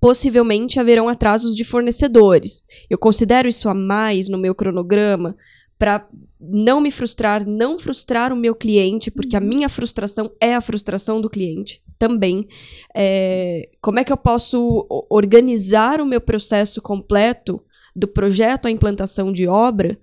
possivelmente 0.00 0.80
haverão 0.80 1.08
atrasos 1.08 1.54
de 1.54 1.64
fornecedores. 1.64 2.66
Eu 2.88 2.96
considero 2.98 3.48
isso 3.48 3.68
a 3.68 3.74
mais 3.74 4.28
no 4.28 4.38
meu 4.38 4.54
cronograma 4.54 5.36
para 5.78 6.06
não 6.40 6.80
me 6.80 6.92
frustrar, 6.92 7.44
não 7.44 7.78
frustrar 7.78 8.32
o 8.32 8.36
meu 8.36 8.54
cliente, 8.54 9.10
porque 9.10 9.36
a 9.36 9.40
uhum. 9.40 9.46
minha 9.46 9.68
frustração 9.68 10.30
é 10.40 10.54
a 10.54 10.60
frustração 10.60 11.20
do 11.20 11.28
cliente 11.28 11.82
também. 11.98 12.46
É, 12.94 13.68
como 13.80 13.98
é 13.98 14.04
que 14.04 14.12
eu 14.12 14.16
posso 14.16 14.86
organizar 15.10 16.00
o 16.00 16.06
meu 16.06 16.20
processo 16.20 16.80
completo, 16.80 17.60
do 17.94 18.08
projeto 18.08 18.66
à 18.66 18.70
implantação 18.70 19.32
de 19.32 19.46
obra, 19.46 19.98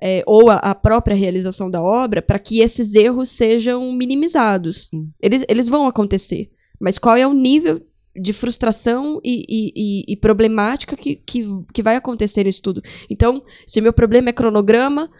é, 0.00 0.22
ou 0.26 0.50
a, 0.50 0.56
a, 0.56 0.74
própria 0.74 1.16
realização 1.16 1.70
da 1.70 1.82
obra 1.82 2.22
para 2.22 2.38
que 2.38 2.60
esses 2.60 2.94
erros 2.94 3.30
sejam 3.30 3.92
minimizados. 3.92 4.90
Eles, 5.20 5.44
eles 5.48 5.68
vão 5.68 5.86
acontecer. 5.86 6.50
Mas 6.80 6.98
qual 6.98 7.16
é 7.16 7.26
o 7.26 7.34
nível 7.34 7.82
de 8.14 8.32
frustração 8.32 9.20
e, 9.24 9.44
e, 9.48 10.12
e, 10.12 10.16
problemática 10.16 10.96
que, 10.96 11.16
que, 11.16 11.44
que 11.72 11.82
vai 11.82 11.96
acontecer 11.96 12.44
nisso 12.44 12.62
tudo? 12.62 12.82
Então, 13.10 13.42
se 13.66 13.80
o 13.80 13.82
meu 13.82 13.92
problema 13.92 14.30
é 14.30 14.32
cronograma, 14.32 15.10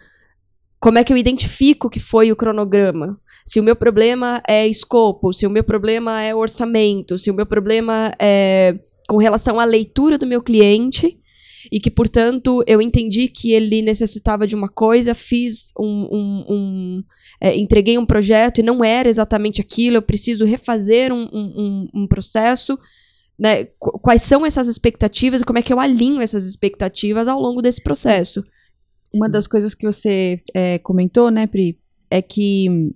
como 0.79 0.97
é 0.97 1.03
que 1.03 1.11
eu 1.11 1.17
identifico 1.17 1.89
que 1.89 1.99
foi 1.99 2.31
o 2.31 2.35
cronograma? 2.35 3.19
Se 3.45 3.59
o 3.59 3.63
meu 3.63 3.75
problema 3.75 4.41
é 4.47 4.67
escopo, 4.67 5.33
se 5.33 5.45
o 5.45 5.49
meu 5.49 5.63
problema 5.63 6.21
é 6.21 6.33
orçamento, 6.33 7.17
se 7.17 7.29
o 7.29 7.33
meu 7.33 7.45
problema 7.45 8.13
é 8.19 8.79
com 9.07 9.17
relação 9.17 9.59
à 9.59 9.65
leitura 9.65 10.17
do 10.17 10.27
meu 10.27 10.41
cliente, 10.41 11.19
e 11.71 11.79
que, 11.79 11.91
portanto, 11.91 12.63
eu 12.65 12.81
entendi 12.81 13.27
que 13.27 13.51
ele 13.51 13.81
necessitava 13.81 14.47
de 14.47 14.55
uma 14.55 14.69
coisa, 14.69 15.13
fiz 15.13 15.71
um. 15.77 16.07
um, 16.11 16.45
um 16.49 17.03
é, 17.41 17.57
entreguei 17.57 17.97
um 17.97 18.05
projeto 18.05 18.59
e 18.59 18.63
não 18.63 18.83
era 18.83 19.07
exatamente 19.07 19.61
aquilo, 19.61 19.97
eu 19.97 20.01
preciso 20.01 20.45
refazer 20.45 21.11
um, 21.13 21.23
um, 21.31 21.89
um 21.93 22.07
processo. 22.07 22.77
Né? 23.37 23.65
Quais 23.79 24.21
são 24.23 24.45
essas 24.45 24.67
expectativas 24.67 25.41
e 25.41 25.45
como 25.45 25.59
é 25.59 25.61
que 25.61 25.71
eu 25.71 25.79
alinho 25.79 26.21
essas 26.21 26.45
expectativas 26.45 27.27
ao 27.27 27.39
longo 27.39 27.61
desse 27.61 27.81
processo? 27.81 28.43
Uma 29.13 29.29
das 29.29 29.47
coisas 29.47 29.73
que 29.73 29.85
você 29.85 30.41
é, 30.53 30.77
comentou, 30.79 31.31
né, 31.31 31.47
Pri, 31.47 31.79
é 32.11 32.21
que 32.21 32.93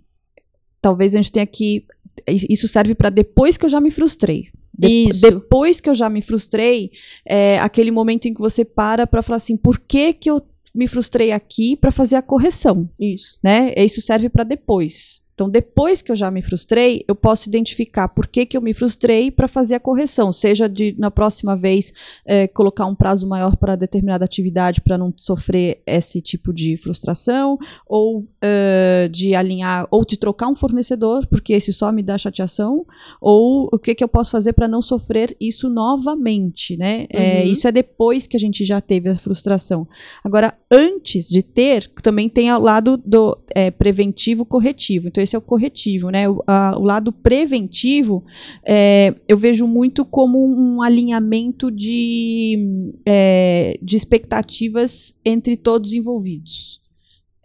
talvez 0.82 1.14
a 1.14 1.18
gente 1.18 1.32
tenha 1.32 1.48
que. 1.48 1.86
Isso 2.28 2.68
serve 2.68 2.94
para 2.94 3.10
depois 3.10 3.58
que 3.58 3.66
eu 3.66 3.70
já 3.70 3.82
me 3.82 3.90
frustrei. 3.90 4.50
De 4.78 5.10
Isso. 5.10 5.22
Depois 5.22 5.80
que 5.80 5.90
eu 5.90 5.96
já 5.96 6.10
me 6.10 6.22
frustrei, 6.22 6.92
é 7.26 7.60
aquele 7.60 7.92
momento 7.92 8.28
em 8.28 8.34
que 8.34 8.42
você 8.42 8.66
para 8.66 9.06
para 9.06 9.22
falar 9.22 9.38
assim, 9.38 9.56
por 9.56 9.80
que 9.80 10.14
que 10.14 10.30
eu 10.30 10.42
me 10.74 10.88
frustrei 10.88 11.32
aqui 11.32 11.78
para 11.78 11.92
fazer 11.92 12.16
a 12.16 12.22
correção? 12.22 12.90
Isso. 13.00 13.40
Né? 13.44 13.74
Isso 13.78 14.02
serve 14.02 14.30
para 14.30 14.44
depois. 14.44 15.23
Então, 15.34 15.50
depois 15.50 16.02
que 16.02 16.12
eu 16.12 16.16
já 16.16 16.30
me 16.30 16.42
frustrei, 16.42 17.04
eu 17.08 17.16
posso 17.16 17.50
identificar 17.50 18.08
por 18.08 18.28
que, 18.28 18.46
que 18.46 18.56
eu 18.56 18.62
me 18.62 18.74
frustrei 18.74 19.32
para 19.32 19.48
fazer 19.48 19.76
a 19.76 19.80
correção, 19.80 20.32
seja 20.32 20.70
de, 20.70 20.96
na 20.98 21.10
próxima 21.10 21.56
vez, 21.56 21.92
é, 22.26 22.48
colocar 22.48 22.86
um 22.86 22.94
prazo 22.94 23.28
maior 23.28 23.56
para 23.58 23.76
determinada 23.76 24.24
atividade 24.24 24.82
para 24.82 24.98
não 24.98 25.14
sofrer 25.18 25.82
esse 25.88 26.22
tipo 26.22 26.54
de 26.54 26.78
frustração, 26.78 27.58
ou 27.88 28.20
uh, 28.20 29.10
de 29.10 29.34
alinhar, 29.34 29.88
ou 29.90 30.06
de 30.06 30.18
trocar 30.18 30.48
um 30.48 30.56
fornecedor, 30.56 31.26
porque 31.28 31.54
esse 31.54 31.74
só 31.74 31.92
me 31.92 32.04
dá 32.04 32.18
chateação, 32.18 32.86
ou 33.20 33.70
o 33.72 33.80
que, 33.80 33.96
que 33.96 34.04
eu 34.04 34.08
posso 34.08 34.32
fazer 34.32 34.54
para 34.54 34.68
não 34.68 34.82
sofrer 34.82 35.36
isso 35.40 35.68
novamente, 35.68 36.78
né? 36.78 37.08
É, 37.10 37.18
uhum. 37.18 37.24
É, 37.24 37.46
isso 37.46 37.68
é 37.68 37.72
depois 37.72 38.28
que 38.28 38.38
a 38.38 38.40
gente 38.40 38.64
já 38.66 38.80
teve 38.80 39.10
a 39.10 39.18
frustração. 39.18 39.88
Agora, 40.24 40.56
antes 40.70 41.28
de 41.28 41.42
ter, 41.42 41.88
também 42.04 42.30
tem 42.30 42.52
o 42.52 42.60
lado 42.60 42.98
do 42.98 43.38
é, 43.56 43.72
preventivo 43.72 44.46
corretivo. 44.46 45.08
Então, 45.08 45.23
esse 45.24 45.36
é 45.36 45.40
o 45.40 45.42
corretivo, 45.42 46.10
né? 46.10 46.30
O, 46.30 46.44
a, 46.46 46.78
o 46.78 46.84
lado 46.84 47.12
preventivo 47.12 48.24
é, 48.66 49.16
eu 49.28 49.38
vejo 49.38 49.68
muito 49.68 50.06
como 50.06 50.46
um 50.46 50.82
alinhamento 50.82 51.72
de, 51.72 52.92
é, 53.06 53.78
de 53.82 53.96
expectativas 53.96 55.18
entre 55.26 55.58
todos 55.58 55.94
envolvidos. 55.94 56.82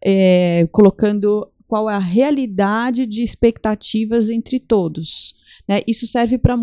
É, 0.04 0.68
colocando 0.70 1.48
qual 1.68 1.90
é 1.90 1.94
a 1.94 1.98
realidade 1.98 3.04
de 3.04 3.22
expectativas 3.22 4.30
entre 4.30 4.58
todos. 4.58 5.34
Né? 5.68 5.82
Isso 5.86 6.06
serve 6.06 6.38
para 6.38 6.56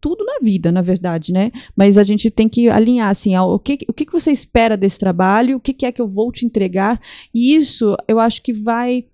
tudo 0.00 0.24
na 0.24 0.38
vida, 0.40 0.72
na 0.72 0.80
verdade, 0.80 1.34
né? 1.34 1.52
Mas 1.76 1.98
a 1.98 2.02
gente 2.02 2.30
tem 2.30 2.48
que 2.48 2.70
alinhar 2.70 3.10
assim, 3.10 3.36
o 3.36 3.58
que, 3.58 3.80
o 3.86 3.92
que 3.92 4.10
você 4.10 4.32
espera 4.32 4.74
desse 4.74 4.98
trabalho, 4.98 5.58
o 5.58 5.60
que, 5.60 5.74
que 5.74 5.84
é 5.84 5.92
que 5.92 6.00
eu 6.00 6.08
vou 6.08 6.32
te 6.32 6.46
entregar, 6.46 6.98
e 7.32 7.54
isso 7.54 7.94
eu 8.08 8.18
acho 8.18 8.40
que 8.40 8.54
vai 8.54 9.04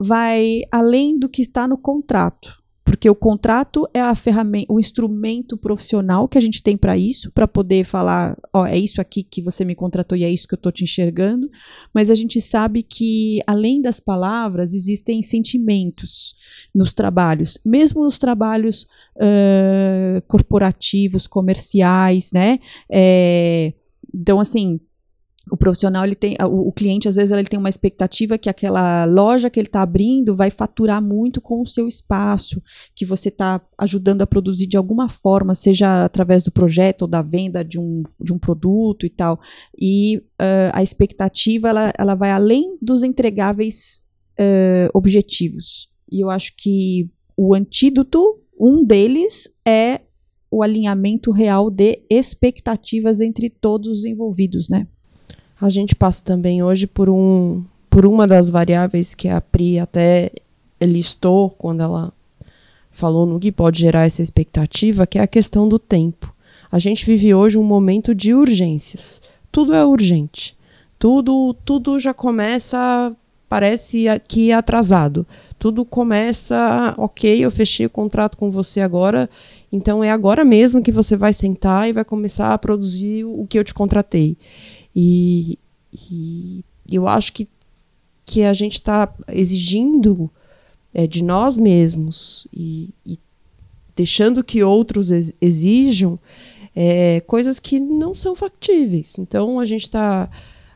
vai 0.00 0.62
além 0.72 1.18
do 1.18 1.28
que 1.28 1.42
está 1.42 1.68
no 1.68 1.76
contrato. 1.76 2.58
Porque 2.82 3.08
o 3.08 3.14
contrato 3.14 3.88
é 3.94 4.00
a 4.00 4.16
ferramenta, 4.16 4.72
o 4.72 4.80
instrumento 4.80 5.56
profissional 5.56 6.26
que 6.26 6.36
a 6.36 6.40
gente 6.40 6.60
tem 6.60 6.76
para 6.76 6.98
isso, 6.98 7.30
para 7.30 7.46
poder 7.46 7.84
falar, 7.84 8.36
ó, 8.52 8.66
é 8.66 8.76
isso 8.76 9.00
aqui 9.00 9.22
que 9.22 9.40
você 9.40 9.64
me 9.64 9.76
contratou 9.76 10.18
e 10.18 10.24
é 10.24 10.30
isso 10.30 10.48
que 10.48 10.54
eu 10.54 10.56
estou 10.56 10.72
te 10.72 10.82
enxergando. 10.82 11.48
Mas 11.94 12.10
a 12.10 12.16
gente 12.16 12.40
sabe 12.40 12.82
que, 12.82 13.40
além 13.46 13.80
das 13.80 14.00
palavras, 14.00 14.74
existem 14.74 15.22
sentimentos 15.22 16.34
nos 16.74 16.92
trabalhos, 16.92 17.60
mesmo 17.64 18.02
nos 18.02 18.18
trabalhos 18.18 18.88
uh, 19.16 20.20
corporativos, 20.26 21.28
comerciais, 21.28 22.32
né? 22.32 22.58
É, 22.90 23.72
então, 24.12 24.40
assim, 24.40 24.80
o 25.50 25.56
profissional 25.56 26.04
ele 26.04 26.14
tem 26.14 26.36
o, 26.40 26.68
o, 26.68 26.72
cliente 26.72 27.08
às 27.08 27.16
vezes 27.16 27.30
ele 27.30 27.48
tem 27.48 27.58
uma 27.58 27.68
expectativa 27.68 28.38
que 28.38 28.48
aquela 28.48 29.04
loja 29.04 29.50
que 29.50 29.58
ele 29.58 29.68
está 29.68 29.82
abrindo 29.82 30.36
vai 30.36 30.50
faturar 30.50 31.02
muito 31.02 31.40
com 31.40 31.62
o 31.62 31.66
seu 31.66 31.88
espaço 31.88 32.62
que 32.94 33.04
você 33.04 33.28
está 33.28 33.60
ajudando 33.78 34.22
a 34.22 34.26
produzir 34.26 34.66
de 34.66 34.76
alguma 34.76 35.08
forma 35.08 35.54
seja 35.54 36.04
através 36.04 36.42
do 36.42 36.50
projeto 36.50 37.02
ou 37.02 37.08
da 37.08 37.22
venda 37.22 37.64
de 37.64 37.78
um, 37.78 38.02
de 38.20 38.32
um 38.32 38.38
produto 38.38 39.04
e 39.04 39.10
tal 39.10 39.40
e 39.78 40.18
uh, 40.18 40.70
a 40.72 40.82
expectativa 40.82 41.68
ela, 41.68 41.92
ela 41.98 42.14
vai 42.14 42.30
além 42.30 42.76
dos 42.80 43.02
entregáveis 43.02 44.02
uh, 44.38 44.90
objetivos 44.94 45.88
e 46.10 46.22
eu 46.22 46.30
acho 46.30 46.54
que 46.56 47.08
o 47.36 47.54
antídoto 47.54 48.38
um 48.58 48.84
deles 48.84 49.48
é 49.66 50.00
o 50.50 50.62
alinhamento 50.62 51.30
real 51.30 51.70
de 51.70 52.02
expectativas 52.10 53.20
entre 53.20 53.48
todos 53.48 53.88
os 53.88 54.04
envolvidos, 54.04 54.68
né? 54.68 54.86
A 55.60 55.68
gente 55.68 55.94
passa 55.94 56.24
também 56.24 56.62
hoje 56.62 56.86
por, 56.86 57.10
um, 57.10 57.62
por 57.90 58.06
uma 58.06 58.26
das 58.26 58.48
variáveis 58.48 59.14
que 59.14 59.28
a 59.28 59.40
Pri 59.40 59.78
até 59.78 60.32
listou 60.80 61.50
quando 61.50 61.82
ela 61.82 62.12
falou 62.90 63.26
no 63.26 63.38
que 63.38 63.52
pode 63.52 63.80
gerar 63.80 64.06
essa 64.06 64.22
expectativa, 64.22 65.06
que 65.06 65.18
é 65.18 65.22
a 65.22 65.26
questão 65.26 65.68
do 65.68 65.78
tempo. 65.78 66.32
A 66.72 66.78
gente 66.78 67.04
vive 67.04 67.34
hoje 67.34 67.58
um 67.58 67.62
momento 67.62 68.14
de 68.14 68.32
urgências. 68.32 69.20
Tudo 69.52 69.74
é 69.74 69.84
urgente. 69.84 70.56
Tudo, 70.98 71.54
tudo 71.64 71.98
já 71.98 72.14
começa, 72.14 73.12
parece 73.48 74.04
que 74.28 74.52
atrasado. 74.52 75.26
Tudo 75.58 75.84
começa, 75.84 76.94
ok, 76.96 77.44
eu 77.44 77.50
fechei 77.50 77.84
o 77.84 77.90
contrato 77.90 78.36
com 78.38 78.50
você 78.50 78.80
agora, 78.80 79.28
então 79.70 80.02
é 80.02 80.10
agora 80.10 80.42
mesmo 80.42 80.82
que 80.82 80.90
você 80.90 81.16
vai 81.16 81.34
sentar 81.34 81.86
e 81.86 81.92
vai 81.92 82.04
começar 82.04 82.54
a 82.54 82.58
produzir 82.58 83.24
o 83.24 83.46
que 83.46 83.58
eu 83.58 83.64
te 83.64 83.74
contratei. 83.74 84.38
E, 84.94 85.58
e 85.92 86.64
eu 86.90 87.06
acho 87.06 87.32
que, 87.32 87.48
que 88.24 88.42
a 88.42 88.52
gente 88.52 88.74
está 88.74 89.12
exigindo 89.28 90.30
é, 90.92 91.06
de 91.06 91.22
nós 91.22 91.56
mesmos 91.56 92.46
e, 92.52 92.90
e 93.06 93.18
deixando 93.94 94.42
que 94.42 94.62
outros 94.62 95.10
exijam 95.40 96.18
é, 96.74 97.20
coisas 97.20 97.60
que 97.60 97.78
não 97.78 98.14
são 98.14 98.34
factíveis. 98.34 99.18
Então 99.18 99.58
a 99.60 99.64
gente 99.64 99.82
está 99.82 100.28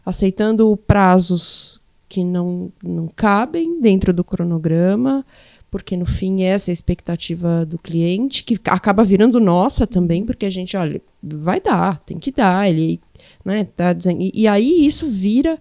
aceitando 0.05 0.77
prazos 0.87 1.81
que 2.09 2.23
não, 2.23 2.71
não 2.83 3.09
cabem 3.09 3.81
dentro 3.81 4.13
do 4.13 4.23
cronograma, 4.23 5.25
porque 5.71 5.97
no 5.97 6.07
fim 6.07 6.43
essa 6.43 6.71
é 6.71 6.73
a 6.73 6.75
expectativa 6.75 7.65
do 7.67 7.79
cliente, 7.79 8.45
que 8.45 8.61
acaba 8.67 9.03
virando 9.03 9.41
nossa 9.41 9.87
também, 9.87 10.25
porque 10.25 10.47
a 10.47 10.51
gente, 10.51 10.77
olha, 10.77 11.03
vai 11.21 11.61
dar, 11.61 11.99
tem 12.01 12.19
que 12.19 12.31
dar, 12.31 12.69
ele 12.69 13.01
né? 13.45 13.65
Tá 13.77 13.93
dizendo, 13.93 14.23
e, 14.23 14.33
e 14.35 14.49
aí 14.49 14.87
isso 14.87 15.09
vira 15.09 15.59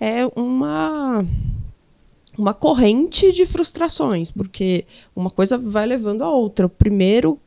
é 0.00 0.26
uma 0.34 1.24
uma 2.38 2.54
corrente 2.54 3.30
de 3.32 3.44
frustrações, 3.44 4.32
porque 4.32 4.86
uma 5.14 5.30
coisa 5.30 5.58
vai 5.58 5.84
levando 5.84 6.22
a 6.22 6.30
outra. 6.30 6.66
O 6.66 6.70
primeiro, 6.70 7.38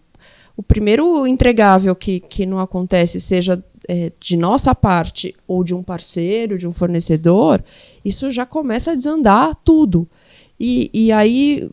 o 0.55 0.62
primeiro 0.62 1.25
entregável 1.25 1.95
que, 1.95 2.19
que 2.19 2.45
não 2.45 2.60
acontece, 2.60 3.19
seja 3.19 3.63
é, 3.88 4.12
de 4.19 4.38
nossa 4.38 4.75
parte 4.75 5.36
ou 5.48 5.63
de 5.63 5.74
um 5.74 5.81
parceiro, 5.81 6.57
de 6.57 6.67
um 6.67 6.74
fornecedor, 6.74 7.63
isso 8.05 8.29
já 8.29 8.45
começa 8.45 8.91
a 8.91 8.95
desandar 8.95 9.57
tudo. 9.63 10.07
E, 10.60 10.91
e 10.93 11.12
aí 11.12 11.69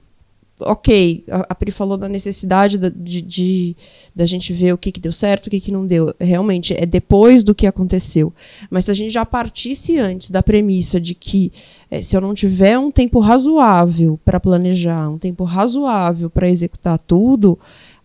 ok, 0.60 1.24
a, 1.30 1.46
a 1.50 1.54
Pri 1.54 1.70
falou 1.70 1.96
da 1.96 2.08
necessidade 2.08 2.78
da, 2.78 2.88
de, 2.88 3.22
de, 3.22 3.76
da 4.14 4.24
gente 4.24 4.52
ver 4.52 4.72
o 4.72 4.78
que, 4.78 4.92
que 4.92 5.00
deu 5.00 5.12
certo, 5.12 5.46
o 5.46 5.50
que, 5.50 5.60
que 5.60 5.72
não 5.72 5.86
deu. 5.86 6.14
Realmente, 6.18 6.74
é 6.74 6.86
depois 6.86 7.42
do 7.42 7.54
que 7.54 7.66
aconteceu. 7.66 8.32
Mas 8.70 8.84
se 8.86 8.90
a 8.90 8.94
gente 8.94 9.12
já 9.12 9.24
partisse 9.24 9.98
antes 9.98 10.30
da 10.30 10.42
premissa 10.42 11.00
de 11.00 11.14
que 11.14 11.52
é, 11.90 12.00
se 12.00 12.16
eu 12.16 12.20
não 12.20 12.34
tiver 12.34 12.78
um 12.78 12.90
tempo 12.90 13.18
razoável 13.20 14.18
para 14.24 14.40
planejar, 14.40 15.08
um 15.08 15.18
tempo 15.18 15.44
razoável 15.44 16.30
para 16.30 16.48
executar 16.48 16.98
tudo, 16.98 17.58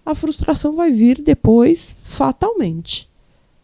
a 0.06 0.16
frustração 0.16 0.76
vai 0.76 0.92
vir 0.92 1.22
depois 1.22 1.96
fatalmente. 2.02 3.10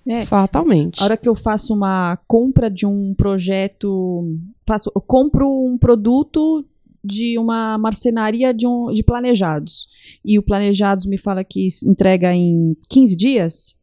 É, 0.08 0.26
Fatalmente. 0.26 1.00
A 1.00 1.04
hora 1.04 1.18
que 1.18 1.30
eu 1.30 1.36
faço 1.36 1.74
uma 1.74 2.18
compra 2.28 2.70
de 2.72 2.86
um 2.88 3.14
projeto, 3.14 4.36
faço, 4.66 4.92
eu 4.96 5.02
compro 5.02 5.48
um 5.48 5.78
produto 5.78 6.66
de 7.04 7.38
uma 7.38 7.78
marcenaria 7.78 8.54
de, 8.54 8.68
um, 8.68 8.92
de 8.94 9.04
planejados 9.04 9.88
e 10.24 10.38
o 10.38 10.44
planejados 10.44 11.06
me 11.06 11.18
fala 11.18 11.44
que 11.44 11.68
entrega 11.86 12.34
em 12.34 12.76
15 12.90 13.16
dias, 13.16 13.76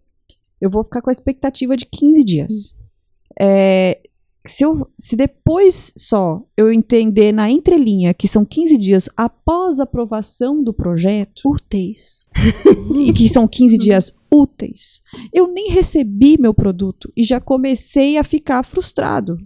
eu 0.60 0.70
vou 0.70 0.84
ficar 0.84 1.02
com 1.02 1.10
a 1.10 1.12
expectativa 1.12 1.76
de 1.76 1.87
15 1.87 2.25
dias. 2.25 2.75
É, 3.40 4.00
se, 4.46 4.64
eu, 4.64 4.88
se 4.98 5.14
depois 5.14 5.92
só 5.96 6.42
eu 6.56 6.72
entender 6.72 7.32
na 7.32 7.50
entrelinha 7.50 8.14
que 8.14 8.26
são 8.26 8.44
15 8.44 8.78
dias 8.78 9.08
após 9.16 9.78
a 9.78 9.84
aprovação 9.84 10.62
do 10.62 10.72
projeto, 10.72 11.42
Úteis. 11.44 12.25
e 13.06 13.12
que 13.12 13.28
são 13.28 13.46
15 13.46 13.78
dias 13.78 14.12
úteis, 14.30 15.02
eu 15.32 15.47
nem 15.49 15.70
recebi 15.70 16.37
meu 16.38 16.52
produto 16.52 17.11
e 17.16 17.25
já 17.25 17.40
comecei 17.40 18.18
a 18.18 18.25
ficar 18.25 18.62
frustrado, 18.62 19.38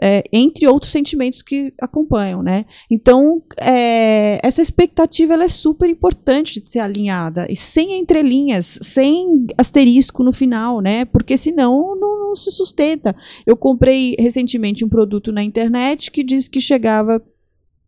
é, 0.00 0.24
entre 0.32 0.66
outros 0.66 0.90
sentimentos 0.90 1.42
que 1.42 1.72
acompanham, 1.80 2.42
né? 2.42 2.64
Então, 2.90 3.42
é, 3.58 4.40
essa 4.42 4.62
expectativa 4.62 5.34
ela 5.34 5.44
é 5.44 5.48
super 5.48 5.88
importante 5.88 6.60
de 6.60 6.70
ser 6.70 6.80
alinhada 6.80 7.46
e 7.50 7.56
sem 7.56 7.98
entrelinhas, 7.98 8.78
sem 8.82 9.46
asterisco 9.58 10.22
no 10.22 10.32
final, 10.32 10.80
né? 10.80 11.04
Porque 11.04 11.36
senão 11.36 11.94
não, 11.94 12.28
não 12.28 12.36
se 12.36 12.50
sustenta. 12.50 13.14
Eu 13.46 13.56
comprei 13.56 14.16
recentemente 14.18 14.84
um 14.84 14.88
produto 14.88 15.30
na 15.30 15.42
internet 15.42 16.10
que 16.10 16.24
diz 16.24 16.48
que 16.48 16.60
chegava 16.60 17.22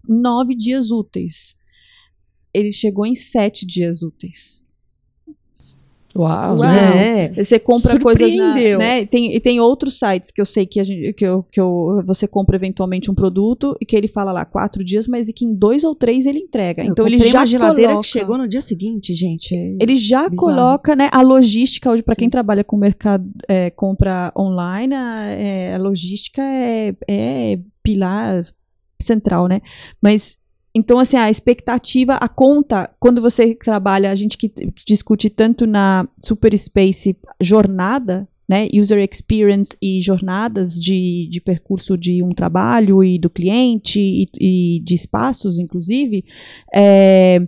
nove 0.06 0.54
dias 0.54 0.90
úteis. 0.90 1.56
Ele 2.52 2.70
chegou 2.70 3.06
em 3.06 3.14
sete 3.14 3.66
dias 3.66 4.02
úteis. 4.02 4.63
Uau, 6.16 6.56
Uau. 6.56 6.58
né? 6.58 7.28
Você 7.34 7.58
compra 7.58 7.98
coisas 7.98 8.36
na, 8.36 8.54
né? 8.54 9.00
E 9.02 9.06
tem, 9.06 9.34
e 9.34 9.40
tem 9.40 9.58
outros 9.58 9.98
sites 9.98 10.30
que 10.30 10.40
eu 10.40 10.46
sei 10.46 10.64
que, 10.64 10.78
a 10.78 10.84
gente, 10.84 11.12
que, 11.12 11.26
eu, 11.26 11.42
que 11.50 11.60
eu, 11.60 12.02
você 12.06 12.28
compra 12.28 12.54
eventualmente 12.56 13.10
um 13.10 13.14
produto 13.14 13.76
e 13.80 13.84
que 13.84 13.96
ele 13.96 14.06
fala 14.06 14.30
lá 14.30 14.44
quatro 14.44 14.84
dias, 14.84 15.08
mas 15.08 15.28
e 15.28 15.32
que 15.32 15.44
em 15.44 15.52
dois 15.52 15.82
ou 15.82 15.94
três 15.94 16.24
ele 16.24 16.38
entrega. 16.38 16.84
Eu 16.84 16.92
então 16.92 17.06
ele 17.06 17.18
já 17.18 17.40
uma 17.40 17.46
geladeira 17.46 17.92
coloca, 17.92 18.06
que 18.06 18.12
chegou 18.12 18.38
no 18.38 18.46
dia 18.46 18.62
seguinte, 18.62 19.12
gente. 19.12 19.54
é- 19.54 19.78
Ele 19.80 19.96
já 19.96 20.28
Bizarro. 20.28 20.36
coloca, 20.52 20.94
né? 20.94 21.08
A 21.12 21.20
logística 21.20 21.90
hoje 21.90 22.02
para 22.02 22.14
quem 22.14 22.30
trabalha 22.30 22.62
com 22.62 22.76
mercado, 22.76 23.28
é, 23.48 23.70
compra 23.70 24.32
online, 24.38 24.94
a, 24.94 25.26
é, 25.30 25.74
a 25.74 25.78
logística 25.78 26.40
é, 26.42 26.94
é 27.08 27.58
pilar 27.82 28.44
central, 29.00 29.48
né? 29.48 29.60
Mas 30.00 30.38
então, 30.74 30.98
assim, 30.98 31.16
a 31.16 31.30
expectativa, 31.30 32.14
a 32.14 32.28
conta, 32.28 32.90
quando 32.98 33.22
você 33.22 33.54
trabalha, 33.54 34.10
a 34.10 34.14
gente 34.14 34.36
que, 34.36 34.48
que 34.48 34.84
discute 34.84 35.30
tanto 35.30 35.66
na 35.66 36.08
Super 36.20 36.56
Space 36.58 37.16
jornada, 37.40 38.28
né, 38.48 38.68
user 38.74 38.98
experience 38.98 39.74
e 39.80 40.02
jornadas 40.02 40.74
de, 40.74 41.28
de 41.30 41.40
percurso 41.40 41.96
de 41.96 42.22
um 42.22 42.34
trabalho 42.34 43.02
e 43.02 43.18
do 43.18 43.30
cliente 43.30 44.00
e, 44.00 44.28
e 44.38 44.80
de 44.80 44.94
espaços, 44.94 45.58
inclusive, 45.58 46.24
é, 46.74 47.46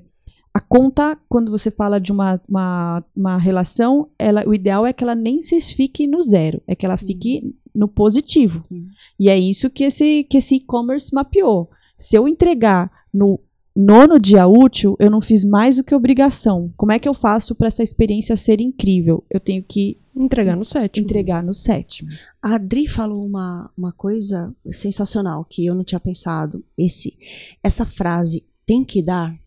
a 0.55 0.61
conta, 0.61 1.19
quando 1.29 1.51
você 1.51 1.71
fala 1.71 2.01
de 2.01 2.11
uma, 2.11 2.41
uma, 2.49 3.05
uma 3.15 3.37
relação, 3.39 4.09
ela, 4.19 4.43
o 4.49 4.55
ideal 4.55 4.87
é 4.87 4.93
que 4.93 5.05
ela 5.05 5.15
nem 5.15 5.43
se 5.43 5.61
fique 5.61 6.07
no 6.07 6.23
zero, 6.23 6.63
é 6.67 6.75
que 6.75 6.87
ela 6.87 6.97
fique 6.97 7.55
no 7.75 7.87
positivo. 7.87 8.63
Sim. 8.63 8.87
E 9.21 9.29
é 9.29 9.39
isso 9.39 9.69
que 9.69 9.85
esse 9.85 10.25
que 10.25 10.39
esse 10.39 10.55
e-commerce 10.55 11.15
mapeou. 11.15 11.69
Se 11.99 12.17
eu 12.17 12.27
entregar 12.27 12.91
no 13.17 13.41
nono 13.75 14.19
dia 14.19 14.47
útil, 14.47 14.97
eu 14.99 15.11
não 15.11 15.21
fiz 15.21 15.43
mais 15.43 15.77
do 15.77 15.85
que 15.85 15.95
obrigação. 15.95 16.73
Como 16.77 16.93
é 16.93 16.99
que 16.99 17.09
eu 17.09 17.15
faço 17.15 17.55
para 17.55 17.69
essa 17.69 17.83
experiência 17.83 18.37
ser 18.37 18.61
incrível? 18.61 19.25
Eu 19.31 19.41
tenho 19.41 19.63
que 19.63 19.97
Entregar 20.15 20.57
no 20.57 20.65
sétimo. 20.65 21.05
entregar 21.05 21.43
no 21.43 21.53
sétimo. 21.53 22.11
A 22.43 22.55
Adri 22.55 22.89
falou 22.89 23.25
uma, 23.25 23.71
uma 23.77 23.93
coisa 23.93 24.55
sensacional 24.73 25.45
que 25.45 25.67
eu 25.67 25.75
não 25.75 25.85
tinha 25.85 26.01
pensado. 26.01 26.65
Esse, 26.77 27.19
essa 27.63 27.85
frase 27.85 28.45
tem 28.67 28.83
que 28.83 29.03
dar. 29.03 29.39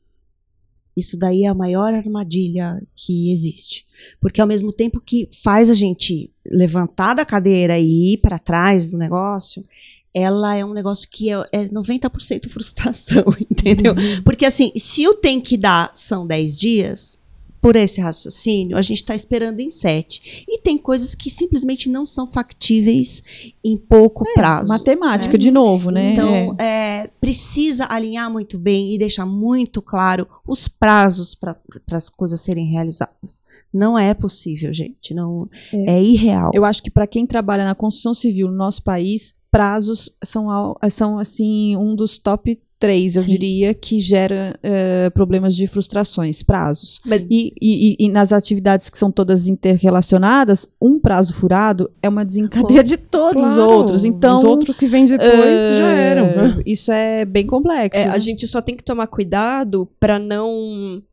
Isso 0.96 1.18
daí 1.18 1.44
é 1.44 1.48
a 1.48 1.56
maior 1.56 1.92
armadilha 1.94 2.80
que 2.96 3.32
existe. 3.32 3.88
Porque 4.22 4.42
ao 4.42 4.48
mesmo 4.48 4.72
tempo 4.72 5.00
que 5.00 5.28
faz 5.44 5.70
a 5.70 5.74
gente 5.74 6.32
levantar 6.46 7.16
da 7.16 7.26
cadeira 7.26 7.80
e 7.80 8.14
ir 8.14 8.18
para 8.18 8.38
trás 8.38 8.92
do 8.92 8.98
negócio, 8.98 9.66
ela 10.14 10.56
é 10.56 10.66
um 10.66 10.74
negócio 10.74 11.08
que 11.10 11.32
é, 11.32 11.36
é 11.52 11.66
90% 11.66 12.50
frustração, 12.50 13.26
entendeu? 13.50 13.94
Porque 14.24 14.46
assim, 14.46 14.72
se 14.76 15.08
o 15.08 15.14
tem 15.14 15.40
que 15.40 15.58
dar 15.58 15.92
são 15.94 16.26
10 16.26 16.58
dias, 16.58 17.20
por 17.62 17.76
esse 17.76 18.00
raciocínio, 18.00 18.78
a 18.78 18.82
gente 18.82 19.00
está 19.00 19.14
esperando 19.14 19.60
em 19.60 19.70
7. 19.70 20.46
E 20.48 20.60
tem 20.60 20.78
coisas 20.78 21.14
que 21.14 21.30
simplesmente 21.30 21.90
não 21.90 22.06
são 22.06 22.26
factíveis 22.26 23.22
em 23.64 23.78
pouco 23.78 24.24
prazo. 24.34 24.70
Matemática, 24.70 25.32
certo? 25.32 25.38
de 25.38 25.52
novo, 25.52 25.92
né? 25.92 26.14
Então, 26.14 26.56
É. 26.58 27.04
é, 27.04 27.10
precisa 27.20 27.86
alinhar 27.90 28.32
muito 28.32 28.58
bem 28.58 28.94
e 28.94 28.98
deixar 28.98 29.26
muito 29.26 29.82
claro 29.82 30.28
os 30.48 30.68
prazos 30.68 31.36
para 31.36 31.58
as 31.92 32.10
coisas 32.10 32.40
serem 32.40 32.66
realizadas. 32.66 33.42
Não 33.74 34.00
é 34.00 34.14
possível, 34.14 34.74
gente. 34.74 35.14
Não 35.14 35.48
é, 35.72 36.02
irreal. 36.02 36.52
Eu 36.54 36.66
acho 36.66 36.82
que 36.82 36.90
para 36.90 37.06
quem 37.06 37.28
trabalha 37.28 37.66
na 37.66 37.76
construção 37.76 38.16
civil 38.16 38.48
no 38.48 38.58
nosso 38.58 38.82
país, 38.82 39.36
prazos 39.52 40.16
são, 40.24 40.76
são 40.90 41.20
assim, 41.20 41.76
um 41.78 41.96
dos 41.96 42.18
top 42.18 42.60
três, 42.80 43.18
eu 43.18 43.24
Sim. 43.24 43.32
diria, 43.32 43.74
que 43.74 44.00
gera 44.00 44.58
eh, 44.64 45.10
problemas 45.10 45.54
de 45.54 45.68
frustrações, 45.68 46.42
prazos. 46.42 47.02
Mas 47.06 47.26
E, 47.30 47.54
e- 47.62 47.92
e- 47.92 47.96
e 48.06 48.10
nas 48.10 48.32
atividades 48.32 48.90
que 48.90 48.98
são 48.98 49.12
todas 49.12 49.50
interrelacionadas, 49.50 50.66
um 50.82 50.98
prazo 50.98 51.34
furado 51.34 51.92
é 52.02 52.08
uma 52.08 52.24
desencadeia 52.24 52.82
de 52.82 52.96
todos 52.96 53.44
os 53.44 53.56
Claro, 53.56 53.70
outros. 53.74 54.06
Então, 54.06 54.38
Os 54.38 54.44
outros 54.46 54.76
que 54.78 54.88
vêm 54.88 55.06
depois 55.06 55.62
eh, 55.62 55.78
já 55.78 55.92
eram. 55.92 56.28
né? 56.28 56.64
Isso 56.66 56.90
é 56.90 57.26
bem 57.26 57.46
complexo. 57.46 58.00
É, 58.00 58.08
a 58.08 58.18
gente 58.18 58.48
só 58.48 58.62
tem 58.62 58.78
que 58.78 58.84
tomar 58.84 59.08
cuidado 59.08 59.86
pra 60.00 60.18
não, 60.18 61.04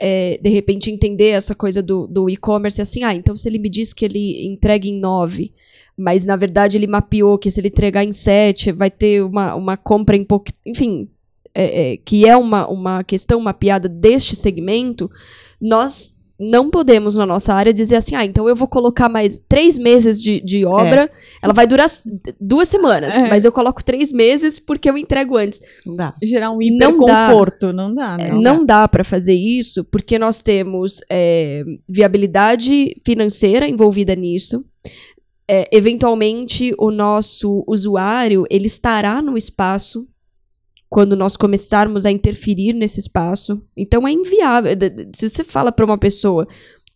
é, 0.00 0.38
de 0.42 0.48
repente, 0.48 0.90
entender 0.90 1.28
essa 1.32 1.54
coisa 1.54 1.82
do, 1.82 2.06
do 2.06 2.30
e-commerce 2.30 2.80
assim, 2.80 3.02
ah, 3.02 3.14
então 3.14 3.36
se 3.36 3.46
ele 3.46 3.58
me 3.58 3.68
diz 3.68 3.92
que 3.92 4.06
ele 4.06 4.46
entrega 4.46 4.86
em 4.88 4.98
nove, 4.98 5.52
mas 6.00 6.24
na 6.24 6.36
verdade 6.36 6.76
ele 6.76 6.86
mapeou 6.86 7.38
que 7.38 7.50
se 7.50 7.60
ele 7.60 7.68
entregar 7.68 8.04
em 8.04 8.12
sete, 8.12 8.72
vai 8.72 8.90
ter 8.90 9.22
uma, 9.22 9.54
uma 9.54 9.76
compra 9.76 10.16
em 10.16 10.24
pouco. 10.24 10.46
Enfim, 10.66 11.08
é, 11.54 11.92
é, 11.92 11.96
que 11.96 12.26
é 12.26 12.36
uma, 12.36 12.66
uma 12.68 13.04
questão 13.04 13.40
mapeada 13.40 13.88
deste 13.88 14.34
segmento, 14.36 15.10
nós 15.60 16.14
não 16.42 16.70
podemos, 16.70 17.18
na 17.18 17.26
nossa 17.26 17.52
área, 17.52 17.70
dizer 17.70 17.96
assim, 17.96 18.14
ah, 18.14 18.24
então 18.24 18.48
eu 18.48 18.56
vou 18.56 18.66
colocar 18.66 19.10
mais 19.10 19.38
três 19.46 19.76
meses 19.76 20.22
de, 20.22 20.40
de 20.40 20.64
obra, 20.64 21.10
ela 21.42 21.52
vai 21.52 21.66
durar 21.66 21.86
duas 22.40 22.66
semanas, 22.66 23.12
É. 23.14 23.28
mas 23.28 23.44
eu 23.44 23.52
coloco 23.52 23.84
três 23.84 24.10
meses 24.10 24.58
porque 24.58 24.88
eu 24.88 24.96
entrego 24.96 25.36
antes. 25.36 25.60
Não 25.84 25.96
dá. 25.96 26.14
gerar 26.22 26.50
um 26.50 26.58
Não 26.58 27.04
dá. 27.04 27.26
hiperconforto, 27.26 27.72
não 27.74 27.94
dá, 27.94 28.16
É, 28.18 28.30
não. 28.30 28.40
Não 28.40 28.64
dá 28.64 28.88
para 28.88 29.04
fazer 29.04 29.34
isso 29.34 29.84
porque 29.84 30.18
nós 30.18 30.40
temos 30.40 31.02
é, 31.10 31.62
viabilidade 31.86 32.96
financeira 33.04 33.68
envolvida 33.68 34.14
nisso. 34.16 34.64
É, 35.52 35.68
eventualmente, 35.72 36.72
o 36.78 36.90
nosso 36.92 37.64
usuário 37.66 38.44
ele 38.48 38.66
estará 38.66 39.20
no 39.20 39.36
espaço 39.36 40.06
quando 40.88 41.16
nós 41.16 41.36
começarmos 41.36 42.06
a 42.06 42.10
interferir 42.10 42.72
nesse 42.72 43.00
espaço. 43.00 43.60
Então 43.76 44.06
é 44.06 44.12
inviável. 44.12 44.72
Se 45.14 45.28
você 45.28 45.42
fala 45.44 45.72
para 45.72 45.84
uma 45.84 45.98
pessoa 45.98 46.46